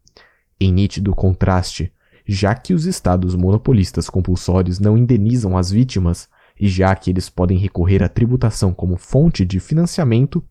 [0.60, 1.94] Em nítido contraste,
[2.32, 7.58] já que os estados monopolistas compulsórios não indenizam as vítimas, e já que eles podem
[7.58, 10.44] recorrer à tributação como fonte de financiamento,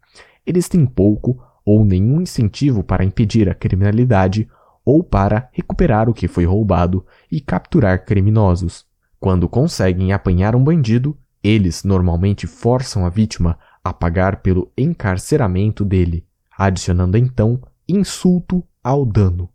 [0.44, 4.48] eles têm pouco ou nenhum incentivo para impedir a criminalidade
[4.84, 8.84] ou para recuperar o que foi roubado e capturar criminosos.
[9.20, 16.26] Quando conseguem apanhar um bandido, eles normalmente forçam a vítima a pagar pelo encarceramento dele,
[16.56, 19.48] adicionando então insulto ao dano.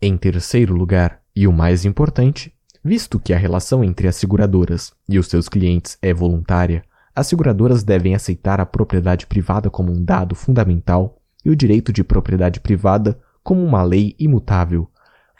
[0.00, 5.18] Em terceiro lugar, e o mais importante, visto que a relação entre as seguradoras e
[5.18, 10.36] os seus clientes é voluntária, as seguradoras devem aceitar a propriedade privada como um dado
[10.36, 14.88] fundamental e o direito de propriedade privada como uma lei imutável,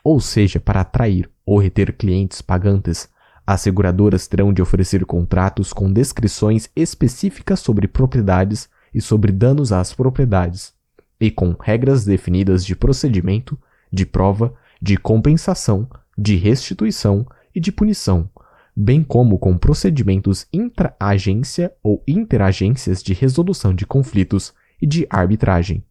[0.03, 3.09] ou seja, para atrair ou reter clientes pagantes,
[3.47, 9.95] as seguradoras terão de oferecer contratos com descrições específicas sobre propriedades e sobre danos às
[9.95, 10.75] propriedades,
[11.21, 13.57] e com regras definidas de procedimento,
[13.93, 18.29] de prova, de compensação, de restituição e de punição,
[18.77, 25.83] bem como com procedimentos intra-agência ou interagências de resolução de conflitos e de arbitragem.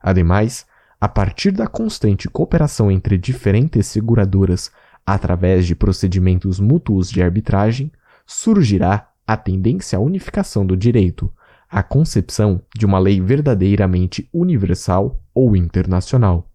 [0.00, 0.66] Ademais,
[1.00, 4.70] a partir da constante cooperação entre diferentes seguradoras
[5.04, 7.92] através de procedimentos mútuos de arbitragem,
[8.26, 11.32] surgirá a tendência à unificação do direito,
[11.70, 16.50] a concepção de uma lei verdadeiramente universal ou internacional.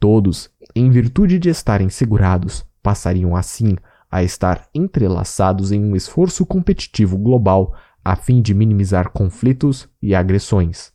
[0.00, 3.76] Todos, em virtude de estarem segurados, passariam assim
[4.10, 10.92] a estar entrelaçados em um esforço competitivo global a fim de minimizar conflitos e agressões.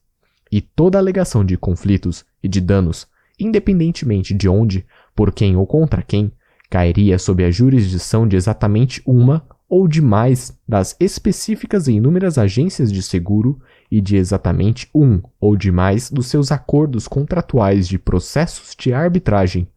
[0.51, 3.07] E toda alegação de conflitos e de danos,
[3.39, 4.85] independentemente de onde,
[5.15, 6.31] por quem ou contra quem,
[6.69, 12.91] cairia sob a jurisdição de exatamente uma ou de mais das específicas e inúmeras agências
[12.91, 13.59] de seguro
[13.93, 19.67] e de exatamente um ou de mais dos seus acordos contratuais de processos de arbitragem,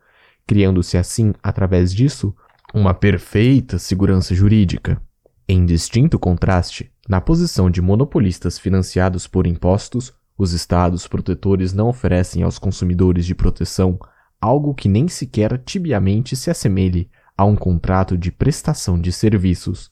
[0.47, 2.35] criando-se assim, através disso,
[2.73, 4.99] uma perfeita segurança jurídica.
[5.47, 12.43] Em distinto contraste, na posição de monopolistas financiados por impostos, os estados protetores não oferecem
[12.43, 13.99] aos consumidores de proteção
[14.41, 19.91] algo que nem sequer tibiamente se assemelhe a um contrato de prestação de serviços.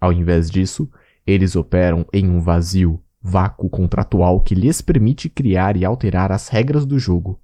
[0.00, 0.90] Ao invés disso,
[1.26, 6.86] eles operam em um vazio, vácuo contratual que lhes permite criar e alterar as regras
[6.86, 7.40] do jogo.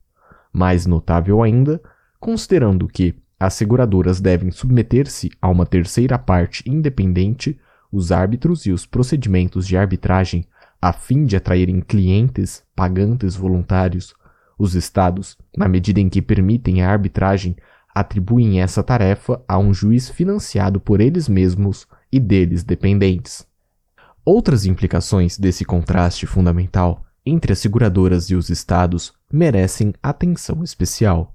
[0.52, 1.80] Mais notável ainda,
[2.20, 7.58] considerando que as seguradoras devem submeter-se a uma terceira parte independente,
[7.90, 10.46] os árbitros e os procedimentos de arbitragem
[10.84, 14.14] a fim de atraírem clientes pagantes voluntários,
[14.58, 17.56] os estados, na medida em que permitem a arbitragem,
[17.94, 23.46] atribuem essa tarefa a um juiz financiado por eles mesmos e deles dependentes.
[24.24, 31.34] Outras implicações desse contraste fundamental entre as seguradoras e os estados merecem atenção especial.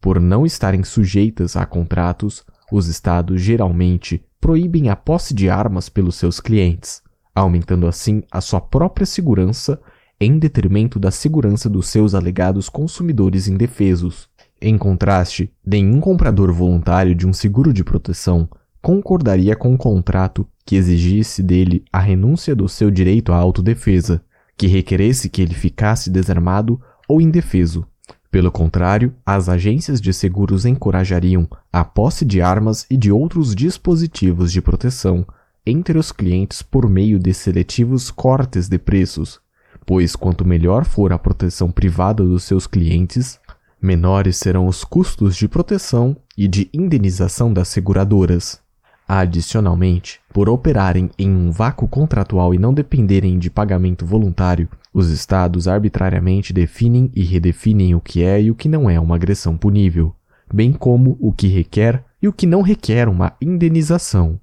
[0.00, 6.16] Por não estarem sujeitas a contratos, os estados geralmente proíbem a posse de armas pelos
[6.16, 7.02] seus clientes,
[7.34, 9.80] aumentando assim a sua própria segurança
[10.18, 14.28] em detrimento da segurança dos seus alegados consumidores indefesos.
[14.60, 18.48] Em contraste, nenhum comprador voluntário de um seguro de proteção
[18.80, 24.24] concordaria com um contrato que exigisse dele a renúncia do seu direito à autodefesa,
[24.56, 27.86] que requeresse que ele ficasse desarmado ou indefeso.
[28.30, 34.50] Pelo contrário, as agências de seguros encorajariam a posse de armas e de outros dispositivos
[34.50, 35.24] de proteção
[35.64, 39.40] entre os clientes por meio de seletivos cortes de preços,
[39.86, 43.38] pois quanto melhor for a proteção privada dos seus clientes,
[43.80, 48.63] menores serão os custos de proteção e de indenização das seguradoras.
[49.06, 55.68] Adicionalmente, por operarem em um vácuo contratual e não dependerem de pagamento voluntário, os Estados
[55.68, 60.14] arbitrariamente definem e redefinem o que é e o que não é uma agressão punível,
[60.52, 64.40] bem como o que requer e o que não requer uma indenização.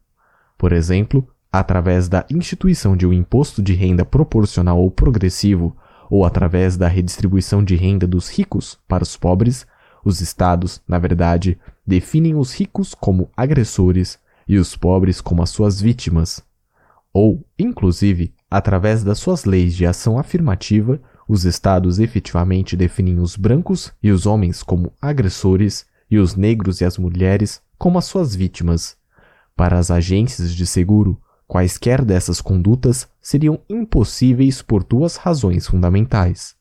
[0.57, 5.75] Por exemplo, através da instituição de um imposto de renda proporcional ou progressivo,
[6.07, 9.65] ou através da redistribuição de renda dos ricos para os pobres,
[10.03, 11.57] os estados, na verdade,
[11.87, 14.19] definem os ricos como agressores
[14.51, 16.43] e os pobres como as suas vítimas.
[17.13, 23.93] Ou, inclusive, através das suas leis de ação afirmativa, os estados efetivamente definem os brancos
[24.03, 28.97] e os homens como agressores e os negros e as mulheres como as suas vítimas.
[29.55, 36.55] Para as agências de seguro, quaisquer dessas condutas seriam impossíveis por duas razões fundamentais.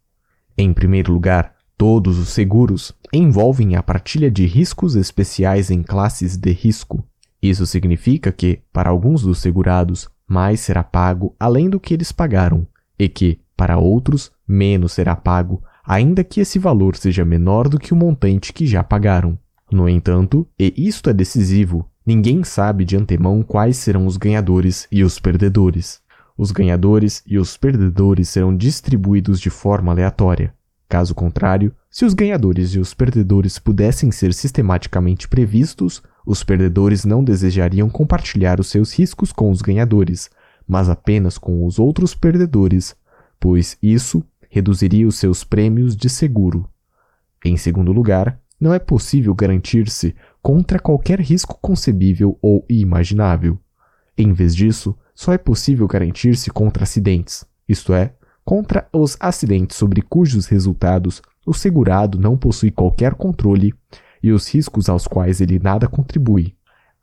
[0.57, 6.53] Em primeiro lugar, todos os seguros envolvem a partilha de riscos especiais em classes de
[6.53, 7.05] risco,
[7.43, 12.66] isso significa que, para alguns dos segurados, mais será pago além do que eles pagaram,
[12.99, 17.93] e que, para outros, menos será pago, ainda que esse valor seja menor do que
[17.93, 19.38] o montante que já pagaram.
[19.72, 25.03] No entanto, e isto é decisivo, ninguém sabe de antemão quais serão os ganhadores e
[25.03, 26.01] os perdedores.
[26.36, 30.55] Os ganhadores e os perdedores serão distribuídos de forma aleatória.
[30.88, 37.24] Caso contrário, se os ganhadores e os perdedores pudessem ser sistematicamente previstos, os perdedores não
[37.24, 40.30] desejariam compartilhar os seus riscos com os ganhadores,
[40.66, 42.94] mas apenas com os outros perdedores,
[43.38, 46.68] pois isso reduziria os seus prêmios de seguro.
[47.44, 53.58] Em segundo lugar, não é possível garantir-se contra qualquer risco concebível ou imaginável.
[54.16, 58.14] Em vez disso, só é possível garantir-se contra acidentes, isto é,
[58.44, 63.74] contra os acidentes sobre cujos resultados o segurado não possui qualquer controle
[64.22, 66.54] e os riscos aos quais ele nada contribui.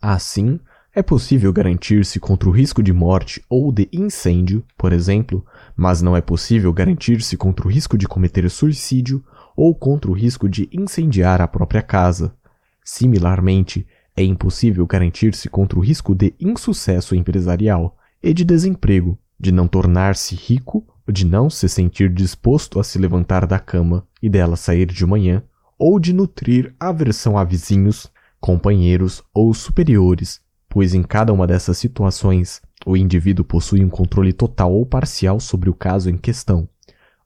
[0.01, 0.59] Assim,
[0.93, 5.45] é possível garantir-se contra o risco de morte ou de incêndio, por exemplo,
[5.75, 9.23] mas não é possível garantir-se contra o risco de cometer suicídio
[9.55, 12.35] ou contra o risco de incendiar a própria casa.
[12.83, 19.67] Similarmente, é impossível garantir-se contra o risco de insucesso empresarial e de desemprego, de não
[19.67, 24.87] tornar-se rico, de não se sentir disposto a se levantar da cama e dela sair
[24.87, 25.43] de manhã,
[25.77, 32.61] ou de nutrir aversão a vizinhos, companheiros ou superiores, pois em cada uma dessas situações
[32.85, 36.67] o indivíduo possui um controle total ou parcial sobre o caso em questão.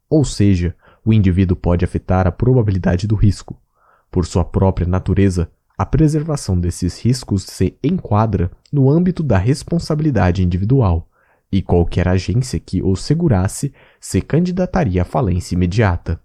[0.09, 0.75] Ou seja,
[1.05, 3.59] o indivíduo pode afetar a probabilidade do risco.
[4.09, 11.09] Por sua própria natureza, a preservação desses riscos se enquadra no âmbito da responsabilidade individual,
[11.51, 16.19] e qualquer agência que o segurasse se candidataria à falência imediata.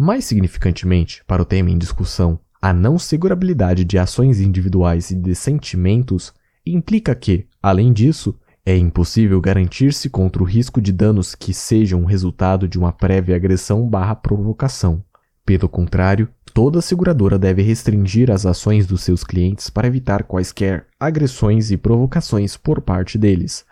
[0.00, 5.34] Mais significantemente, para o tema em discussão, a não segurabilidade de ações individuais e de
[5.34, 6.32] sentimentos
[6.64, 12.68] implica que, além disso, é impossível garantir-se contra o risco de danos que sejam resultado
[12.68, 15.02] de uma prévia agressão barra provocação.
[15.44, 21.72] Pelo contrário, toda seguradora deve restringir as ações dos seus clientes para evitar quaisquer agressões
[21.72, 23.64] e provocações por parte deles.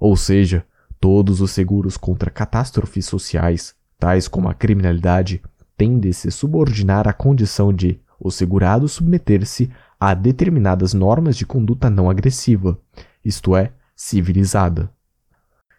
[0.00, 0.64] Ou seja,
[0.98, 5.42] todos os seguros contra catástrofes sociais, tais como a criminalidade,
[5.76, 12.08] tende se subordinar à condição de o segurado submeter-se a determinadas normas de conduta não
[12.08, 12.78] agressiva,
[13.24, 14.90] isto é, civilizada.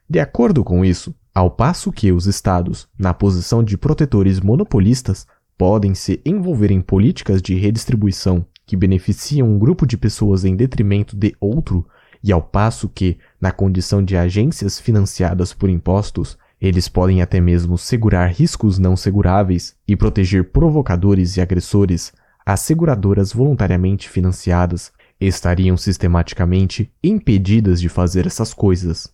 [0.10, 5.28] De acordo com isso, ao passo que os Estados, na posição de protetores monopolistas,
[5.58, 11.16] podem se envolver em políticas de redistribuição que beneficiam um grupo de pessoas em detrimento
[11.16, 11.88] de outro,
[12.24, 17.78] e ao passo que, na condição de agências financiadas por impostos, eles podem até mesmo
[17.78, 22.14] segurar riscos não seguráveis e proteger provocadores e agressores.
[22.46, 29.12] as seguradoras voluntariamente financiadas estariam sistematicamente impedidas de fazer essas coisas.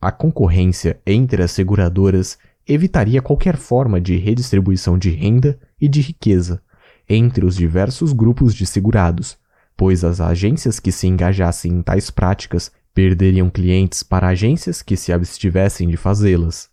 [0.00, 6.62] A concorrência entre as seguradoras evitaria qualquer forma de redistribuição de renda e de riqueza
[7.10, 9.36] entre os diversos grupos de segurados,
[9.76, 15.12] pois as agências que se engajassem em tais práticas perderiam clientes para agências que se
[15.12, 16.69] abstivessem de fazê-las.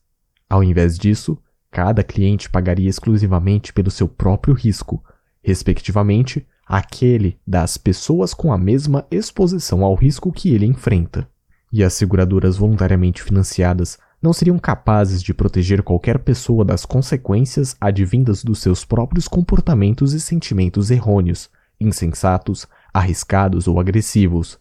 [0.49, 1.37] Ao invés disso,
[1.69, 5.03] cada cliente pagaria exclusivamente pelo seu próprio risco,
[5.43, 11.27] respectivamente, aquele das pessoas com a mesma exposição ao risco que ele enfrenta.
[11.71, 18.43] E as seguradoras voluntariamente financiadas não seriam capazes de proteger qualquer pessoa das consequências advindas
[18.43, 24.59] dos seus próprios comportamentos e sentimentos errôneos, insensatos, arriscados ou agressivos.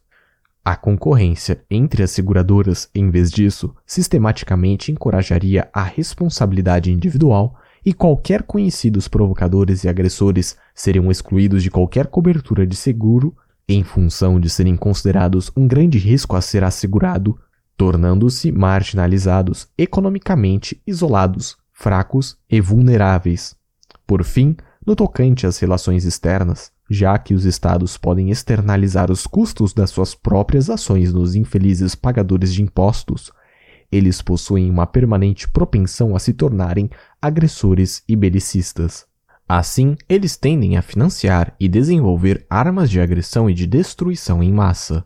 [0.68, 7.54] A concorrência entre as seguradoras, em vez disso, sistematicamente encorajaria a responsabilidade individual
[7.84, 13.32] e qualquer conhecidos provocadores e agressores seriam excluídos de qualquer cobertura de seguro
[13.68, 17.38] em função de serem considerados um grande risco a ser assegurado,
[17.76, 23.54] tornando-se marginalizados, economicamente isolados, fracos e vulneráveis.
[24.04, 29.72] Por fim, no tocante às relações externas, já que os estados podem externalizar os custos
[29.72, 33.32] das suas próprias ações nos infelizes pagadores de impostos,
[33.90, 39.06] eles possuem uma permanente propensão a se tornarem agressores e belicistas.
[39.48, 45.04] Assim, eles tendem a financiar e desenvolver armas de agressão e de destruição em massa.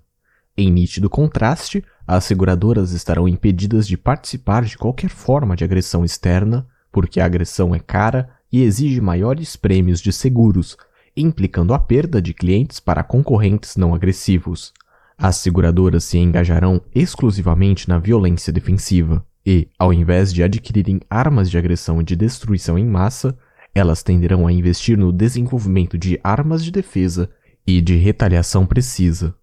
[0.56, 6.66] Em nítido contraste, as seguradoras estarão impedidas de participar de qualquer forma de agressão externa,
[6.90, 10.76] porque a agressão é cara e exige maiores prêmios de seguros,
[11.22, 14.72] implicando a perda de clientes para concorrentes não agressivos.
[15.16, 21.58] As seguradoras se engajarão exclusivamente na violência defensiva e, ao invés de adquirirem armas de
[21.58, 23.36] agressão e de destruição em massa,
[23.74, 27.30] elas tenderão a investir no desenvolvimento de armas de defesa
[27.66, 29.34] e de retaliação precisa.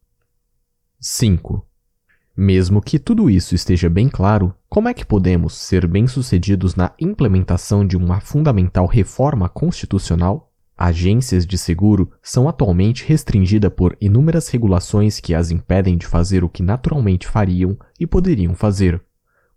[0.99, 1.65] 5.
[2.35, 7.85] Mesmo que tudo isso esteja bem claro, como é que podemos ser bem-sucedidos na implementação
[7.85, 10.46] de uma fundamental reforma constitucional?
[10.77, 16.49] Agências de seguro são atualmente restringidas por inúmeras regulações que as impedem de fazer o
[16.49, 19.01] que naturalmente fariam e poderiam fazer.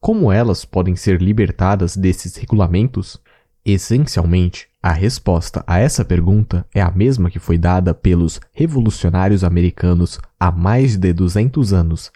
[0.00, 3.20] Como elas podem ser libertadas desses regulamentos?
[3.62, 10.18] Essencialmente, a resposta a essa pergunta é a mesma que foi dada pelos revolucionários americanos
[10.38, 12.10] há mais de 200 anos,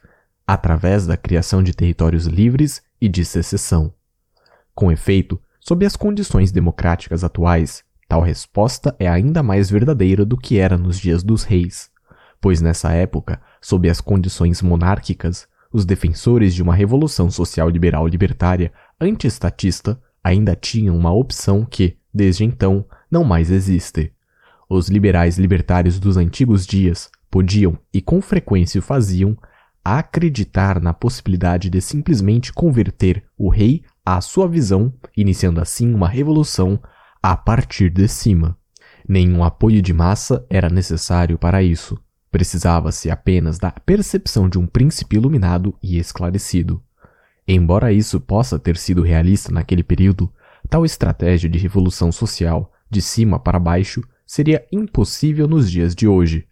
[0.47, 3.93] através da criação de territórios livres e de secessão.
[4.75, 10.59] Com efeito, sob as condições democráticas atuais, Tal resposta é ainda mais verdadeira do que
[10.59, 11.91] era nos dias dos reis,
[12.41, 18.73] pois nessa época, sob as condições monárquicas, os defensores de uma revolução social liberal libertária
[19.01, 24.13] antiestatista ainda tinham uma opção que, desde então, não mais existe.
[24.69, 29.37] Os liberais libertários dos antigos dias podiam, e com frequência faziam,
[29.85, 36.81] acreditar na possibilidade de simplesmente converter o rei à sua visão, iniciando assim uma revolução
[37.27, 38.55] a partir de cima.
[39.09, 41.99] Nenhum apoio de massa era necessário para isso.
[42.31, 46.83] Precisava-se apenas da percepção de um príncipe iluminado e esclarecido.
[47.49, 50.31] Embora isso possa ter sido realista naquele período,
[50.69, 56.47] tal estratégia de revolução social, de cima para baixo, seria impossível nos dias de hoje.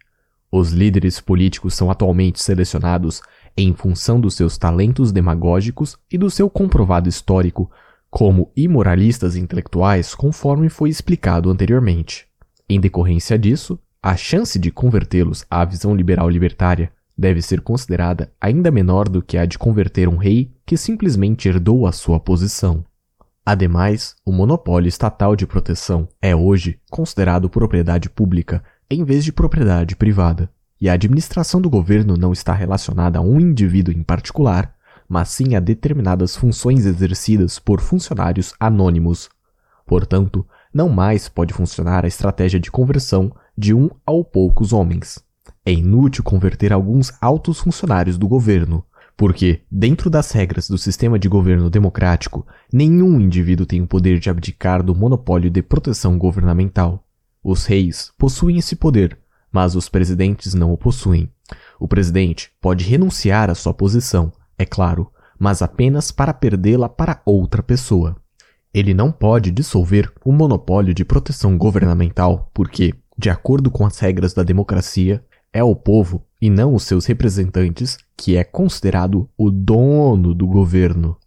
[0.51, 3.21] Os líderes políticos são atualmente selecionados
[3.55, 7.69] em função dos seus talentos demagógicos e do seu comprovado histórico
[8.13, 12.27] como imoralistas intelectuais, conforme foi explicado anteriormente.
[12.69, 18.69] Em decorrência disso, a chance de convertê-los à visão liberal libertária deve ser considerada ainda
[18.69, 22.85] menor do que a de converter um rei que simplesmente herdou a sua posição.
[23.43, 29.95] Ademais, o monopólio estatal de proteção é hoje considerado propriedade pública em vez de propriedade
[29.95, 34.72] privada, e a administração do governo não está relacionada a um indivíduo em particular,
[35.13, 39.29] mas sim a determinadas funções exercidas por funcionários anônimos.
[39.85, 40.43] Portanto,
[40.73, 45.23] não mais pode funcionar a estratégia de conversão de um ao poucos homens.
[45.63, 48.83] É inútil converter alguns altos funcionários do governo,
[49.15, 54.31] porque, dentro das regras do sistema de governo democrático, nenhum indivíduo tem o poder de
[54.31, 57.05] abdicar do monopólio de proteção governamental.
[57.43, 59.15] Os reis possuem esse poder,
[59.51, 61.29] mas os presidentes não o possuem.
[61.79, 67.61] O presidente pode renunciar à sua posição, é claro, mas apenas para perdê-la para outra
[67.61, 68.15] pessoa.
[68.73, 74.33] Ele não pode dissolver o monopólio de proteção governamental porque, de acordo com as regras
[74.33, 80.33] da democracia, é o povo e não os seus representantes que é considerado o dono
[80.33, 81.17] do governo.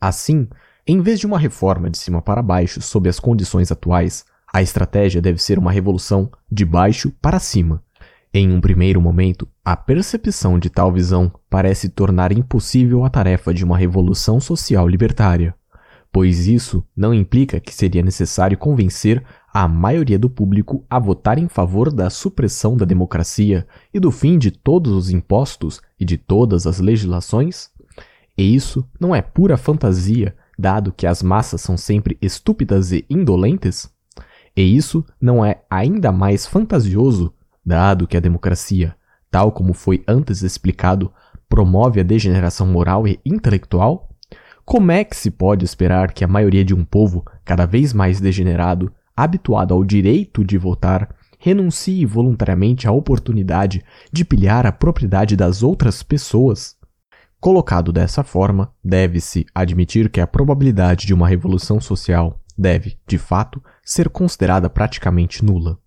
[0.00, 0.48] Assim,
[0.86, 4.24] em vez de uma reforma de cima para baixo sob as condições atuais,
[4.56, 7.82] A estratégia deve ser uma revolução de baixo para cima.
[8.38, 13.64] Em um primeiro momento, a percepção de tal visão parece tornar impossível a tarefa de
[13.64, 15.54] uma revolução social libertária,
[16.12, 21.48] pois isso não implica que seria necessário convencer a maioria do público a votar em
[21.48, 26.66] favor da supressão da democracia e do fim de todos os impostos e de todas
[26.66, 27.70] as legislações?
[28.36, 33.90] E isso não é pura fantasia, dado que as massas são sempre estúpidas e indolentes?
[34.54, 37.32] E isso não é ainda mais fantasioso,
[37.66, 38.94] dado que a democracia,
[39.30, 41.12] tal como foi antes explicado,
[41.48, 44.08] promove a degeneração moral e intelectual?
[44.64, 48.20] Como é que se pode esperar que a maioria de um povo cada vez mais
[48.20, 51.08] degenerado habituado ao direito de votar,
[51.38, 56.76] renuncie voluntariamente à oportunidade de pilhar a propriedade das outras pessoas.
[57.40, 63.62] Colocado dessa forma, deve-se admitir que a probabilidade de uma revolução social deve, de fato,
[63.82, 65.78] ser considerada praticamente nula.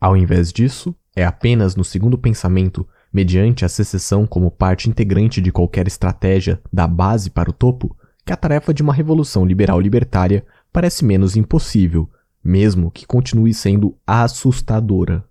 [0.00, 5.52] Ao invés disso, é apenas no segundo pensamento, mediante a secessão como parte integrante de
[5.52, 10.44] qualquer estratégia da base para o topo, que a tarefa de uma revolução liberal libertária
[10.72, 12.08] parece menos impossível
[12.42, 15.24] mesmo que continue sendo assustadora.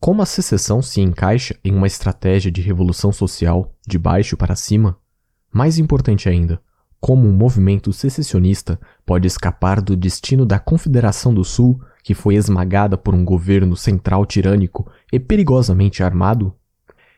[0.00, 4.96] Como a secessão se encaixa em uma estratégia de revolução social de baixo para cima?
[5.52, 6.60] Mais importante ainda,
[7.00, 12.96] como um movimento secessionista pode escapar do destino da Confederação do Sul, que foi esmagada
[12.96, 16.54] por um governo central tirânico e perigosamente armado?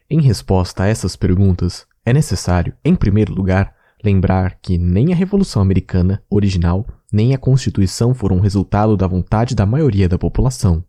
[0.08, 5.60] Em resposta a essas perguntas, é necessário, em primeiro lugar, lembrar que nem a Revolução
[5.60, 10.84] Americana original nem a Constituição foram resultado da vontade da maioria da população.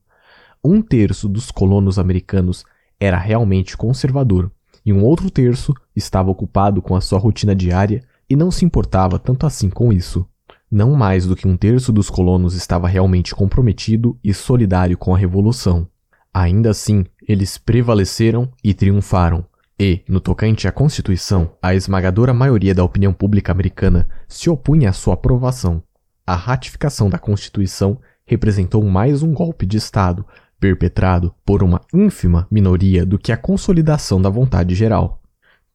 [0.64, 2.64] Um terço dos colonos americanos
[3.00, 4.52] era realmente conservador,
[4.86, 9.20] e um outro terço estava ocupado com a sua rotina diária e não se importava
[9.20, 10.26] tanto assim com isso.
[10.70, 15.18] Não mais do que um terço dos colonos estava realmente comprometido e solidário com a
[15.18, 15.88] Revolução.
[16.34, 19.46] Ainda assim, eles prevaleceram e triunfaram.
[19.80, 24.94] E, no tocante à Constituição, a esmagadora maioria da opinião pública americana se opunha à
[24.94, 25.84] sua aprovação
[26.32, 30.26] a ratificação da Constituição representou mais um golpe de Estado
[30.60, 35.22] perpetrado por uma ínfima minoria do que a consolidação da vontade geral.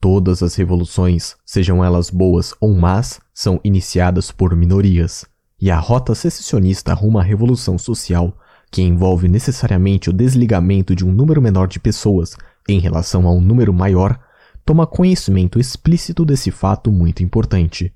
[0.01, 5.27] Todas as revoluções, sejam elas boas ou más, são iniciadas por minorias,
[5.61, 8.35] e a rota secessionista rumo à revolução social,
[8.71, 12.37] que envolve necessariamente o desligamento de um número menor de pessoas
[12.69, 14.19] em relação a um número maior,
[14.65, 17.93] toma conhecimento explícito desse fato muito importante.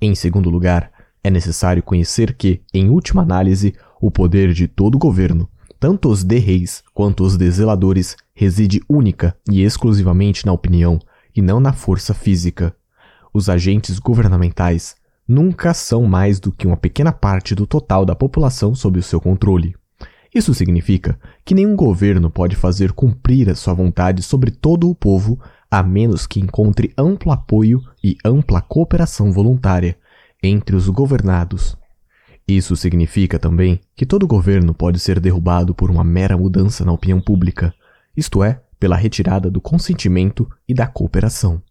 [0.00, 0.90] Em segundo lugar,
[1.22, 6.38] é necessário conhecer que, em última análise, o poder de todo governo, tanto os de
[6.38, 10.98] reis quanto os de zeladores, reside única e exclusivamente na opinião
[11.34, 12.74] e não na força física.
[13.32, 18.74] Os agentes governamentais nunca são mais do que uma pequena parte do total da população
[18.74, 19.74] sob o seu controle.
[20.34, 25.38] Isso significa que nenhum governo pode fazer cumprir a sua vontade sobre todo o povo
[25.70, 29.96] a menos que encontre amplo apoio e ampla cooperação voluntária
[30.42, 31.76] entre os governados.
[32.46, 37.20] Isso significa também que todo governo pode ser derrubado por uma mera mudança na opinião
[37.20, 37.72] pública,
[38.16, 41.62] isto é, pela retirada do consentimento e da cooperação.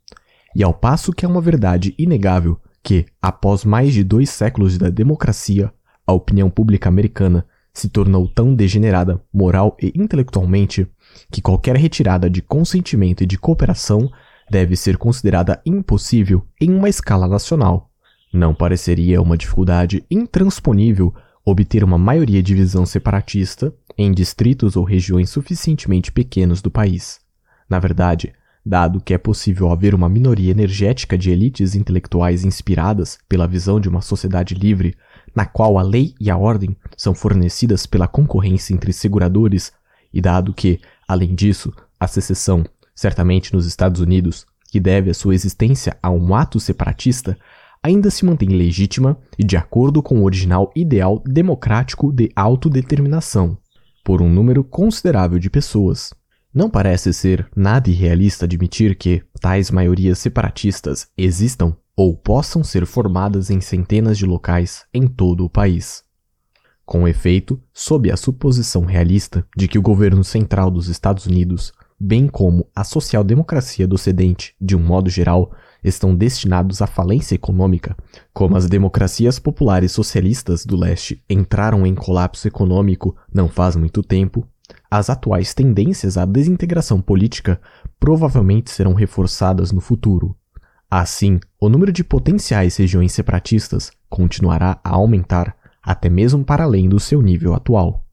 [0.56, 4.90] E ao passo que é uma verdade inegável que, após mais de dois séculos da
[4.90, 5.72] democracia,
[6.06, 10.88] a opinião pública americana se tornou tão degenerada, moral e intelectualmente,
[11.32, 14.12] que qualquer retirada de consentimento e de cooperação
[14.52, 17.90] deve ser considerada impossível em uma escala nacional.
[18.32, 21.14] Não pareceria uma dificuldade intransponível
[21.46, 27.20] obter uma maioria de visão separatista em distritos ou regiões suficientemente pequenos do país.
[27.70, 28.34] Na verdade,
[28.66, 33.90] dado que é possível haver uma minoria energética de elites intelectuais inspiradas pela visão de
[33.90, 34.96] uma sociedade livre,
[35.36, 39.74] na qual a lei e a ordem são fornecidas pela concorrência entre seguradores,
[40.14, 42.64] e dado que, além disso, a secessão,
[42.96, 47.38] certamente nos Estados Unidos, que deve a sua existência a um ato separatista,
[47.82, 53.58] ainda se mantém legítima e de acordo com o original ideal democrático de autodeterminação,
[54.04, 56.14] por um número considerável de pessoas.
[56.54, 63.50] Não parece ser nada irrealista admitir que tais maiorias separatistas existam ou possam ser formadas
[63.50, 66.04] em centenas de locais em todo o país.
[66.86, 72.28] Com efeito, sob a suposição realista de que o governo central dos Estados Unidos, bem
[72.28, 75.52] como a social-democracia do Ocidente, de um modo geral,
[75.84, 77.96] estão destinados à falência econômica,
[78.32, 84.48] como as democracias populares socialistas do leste entraram em colapso econômico não faz muito tempo,
[84.90, 87.60] as atuais tendências à desintegração política
[88.00, 90.36] provavelmente serão reforçadas no futuro.
[90.90, 97.00] Assim, o número de potenciais regiões separatistas continuará a aumentar até mesmo para além do
[97.00, 98.06] seu nível atual.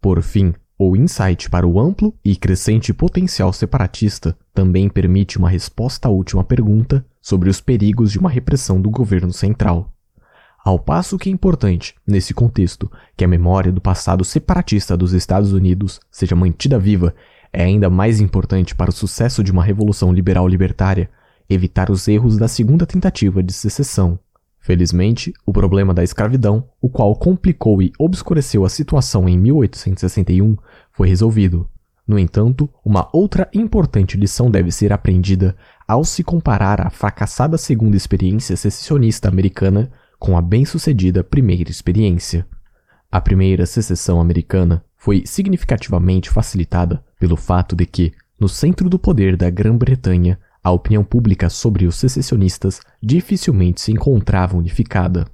[0.00, 6.08] Por fim, o insight para o amplo e crescente potencial separatista também permite uma resposta
[6.08, 9.92] à última pergunta sobre os perigos de uma repressão do governo central.
[10.62, 15.52] Ao passo que é importante, nesse contexto, que a memória do passado separatista dos Estados
[15.52, 17.14] Unidos seja mantida viva,
[17.52, 21.08] é ainda mais importante para o sucesso de uma revolução liberal libertária
[21.48, 24.18] evitar os erros da segunda tentativa de secessão.
[24.60, 30.56] Felizmente, o problema da escravidão, o qual complicou e obscureceu a situação em 1861,
[30.92, 31.68] foi resolvido.
[32.06, 35.56] No entanto, uma outra importante lição deve ser aprendida
[35.88, 39.90] ao se comparar a fracassada segunda experiência secessionista americana
[40.20, 42.46] com a bem-sucedida primeira experiência.
[43.10, 49.34] A primeira secessão americana foi significativamente facilitada pelo fato de que, no centro do poder
[49.34, 55.26] da Grã-Bretanha, a opinião pública sobre os secessionistas dificilmente se encontrava unificada.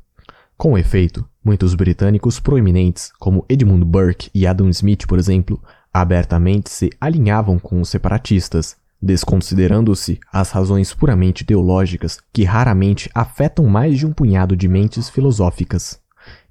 [0.56, 5.60] Com efeito, muitos britânicos proeminentes, como Edmund Burke e Adam Smith, por exemplo,
[5.92, 8.76] abertamente se alinhavam com os separatistas,
[9.06, 15.98] desconsiderando-se as razões puramente teológicas que raramente afetam mais de um punhado de mentes filosóficas.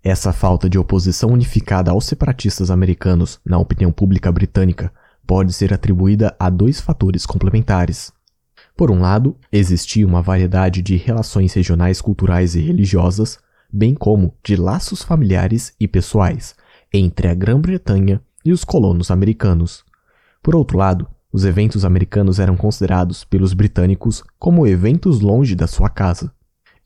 [0.04, 4.92] Essa falta de oposição unificada aos separatistas americanos na opinião pública britânica
[5.28, 8.12] pode ser atribuída a dois fatores complementares.
[8.78, 13.38] Por um lado, existia uma variedade de relações regionais, culturais e religiosas,
[13.72, 16.56] bem como de laços familiares e pessoais
[16.94, 19.84] entre a Grã-Bretanha e os colonos americanos.
[20.42, 25.90] Por outro lado, os eventos americanos eram considerados pelos britânicos como eventos longe da sua
[25.90, 26.32] casa,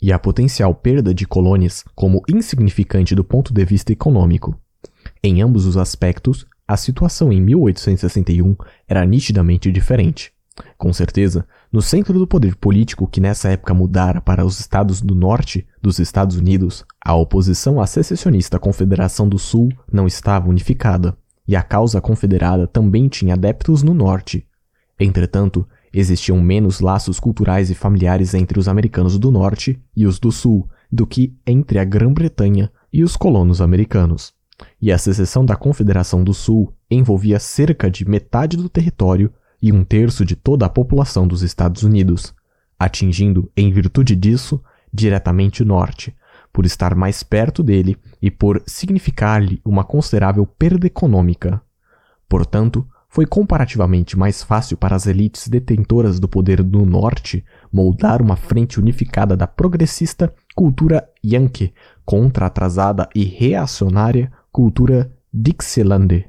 [0.01, 4.57] e a potencial perda de colônias como insignificante do ponto de vista econômico.
[5.21, 8.55] Em ambos os aspectos, a situação em 1861
[8.87, 10.31] era nitidamente diferente.
[10.77, 15.15] Com certeza, no centro do poder político que nessa época mudara para os estados do
[15.15, 21.17] norte dos Estados Unidos, a oposição à secessionista Confederação do Sul não estava unificada,
[21.49, 24.45] e a causa confederada também tinha adeptos no norte.
[24.99, 30.31] Entretanto, existiam menos laços culturais e familiares entre os americanos do norte e os do
[30.31, 34.31] sul do que entre a Grã-Bretanha e os colonos americanos.
[34.79, 39.83] E a secessão da Confederação do Sul envolvia cerca de metade do território e um
[39.83, 42.31] terço de toda a população dos Estados Unidos,
[42.77, 44.61] atingindo, em virtude disso,
[44.93, 46.15] diretamente o norte,
[46.51, 51.61] por estar mais perto dele e por significar-lhe uma considerável perda econômica.
[52.27, 57.43] Portanto, foi comparativamente mais fácil para as elites detentoras do poder do norte
[57.73, 61.73] moldar uma frente unificada da progressista cultura yankee
[62.05, 66.25] contra a atrasada e reacionária cultura Dixieland.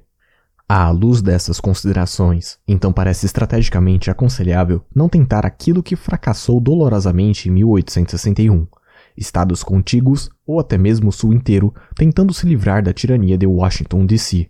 [0.66, 7.52] À luz dessas considerações, então parece estrategicamente aconselhável não tentar aquilo que fracassou dolorosamente em
[7.52, 8.66] 1861.
[9.16, 14.06] Estados contíguos, ou até mesmo o Sul inteiro, tentando se livrar da tirania de Washington
[14.06, 14.48] DC.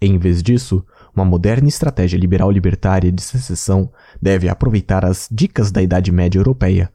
[0.00, 0.84] Em vez disso,
[1.14, 3.90] uma moderna estratégia liberal libertária de secessão
[4.20, 6.90] deve aproveitar as dicas da Idade Média Europeia.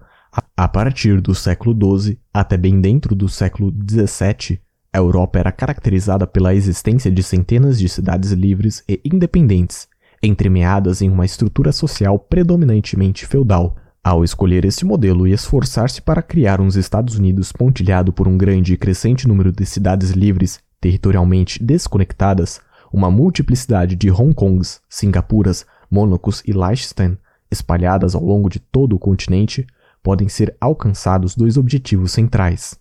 [0.56, 4.60] A partir do século XII até bem dentro do século XVII,
[4.92, 9.88] a Europa era caracterizada pela existência de centenas de cidades livres e independentes,
[10.22, 13.76] entremeadas em uma estrutura social predominantemente feudal.
[14.08, 18.72] Ao escolher esse modelo e esforçar-se para criar uns Estados Unidos pontilhado por um grande
[18.72, 26.42] e crescente número de cidades livres, territorialmente desconectadas, uma multiplicidade de Hong Kongs, Singapuras, Mônacos
[26.48, 27.18] e Liechtenstein,
[27.52, 29.68] espalhadas ao longo de todo o continente,
[30.02, 32.80] podem ser alcançados dois objetivos centrais.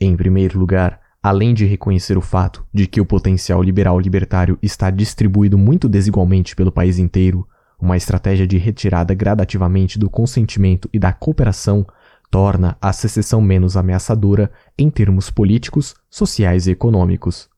[0.00, 4.88] Em primeiro lugar, além de reconhecer o fato de que o potencial liberal libertário está
[4.88, 7.44] distribuído muito desigualmente pelo país inteiro,
[7.84, 11.86] uma estratégia de retirada gradativamente do consentimento e da cooperação
[12.30, 17.48] torna a secessão menos ameaçadora em termos políticos, sociais e econômicos.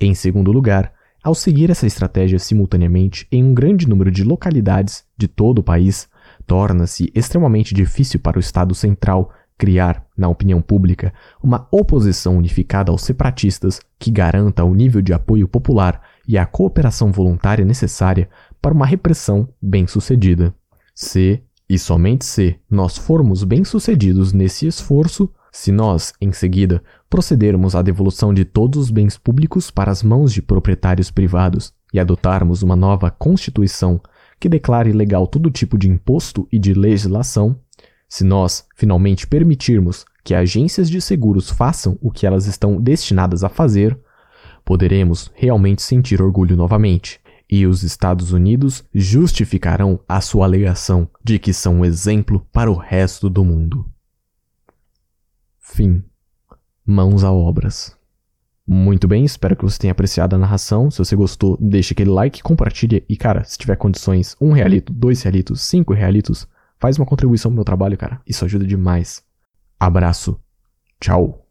[0.00, 5.28] Em segundo lugar, ao seguir essa estratégia simultaneamente em um grande número de localidades de
[5.28, 6.08] todo o país,
[6.46, 11.12] torna-se extremamente difícil para o Estado central criar, na opinião pública,
[11.42, 17.12] uma oposição unificada aos separatistas que garanta o nível de apoio popular e a cooperação
[17.12, 18.28] voluntária necessária
[18.62, 20.54] para uma repressão bem-sucedida.
[20.94, 27.82] Se, e somente se, nós formos bem-sucedidos nesse esforço, se nós, em seguida, procedermos à
[27.82, 32.76] devolução de todos os bens públicos para as mãos de proprietários privados e adotarmos uma
[32.76, 34.00] nova Constituição
[34.40, 37.58] que declare legal todo tipo de imposto e de legislação,
[38.08, 43.48] se nós finalmente permitirmos que agências de seguros façam o que elas estão destinadas a
[43.48, 43.98] fazer,
[44.64, 51.52] poderemos realmente sentir orgulho novamente, e os Estados Unidos justificarão a sua alegação de que
[51.52, 53.90] são um exemplo para o resto do mundo.
[55.58, 56.02] Fim.
[56.84, 57.96] Mãos a obras.
[58.66, 60.90] Muito bem, espero que você tenha apreciado a narração.
[60.90, 65.22] Se você gostou, deixe aquele like, compartilhe e, cara, se tiver condições, um realito, dois
[65.22, 66.46] realitos, cinco realitos,
[66.78, 68.20] faz uma contribuição pro meu trabalho, cara.
[68.26, 69.22] Isso ajuda demais.
[69.78, 70.40] Abraço.
[71.00, 71.41] Tchau.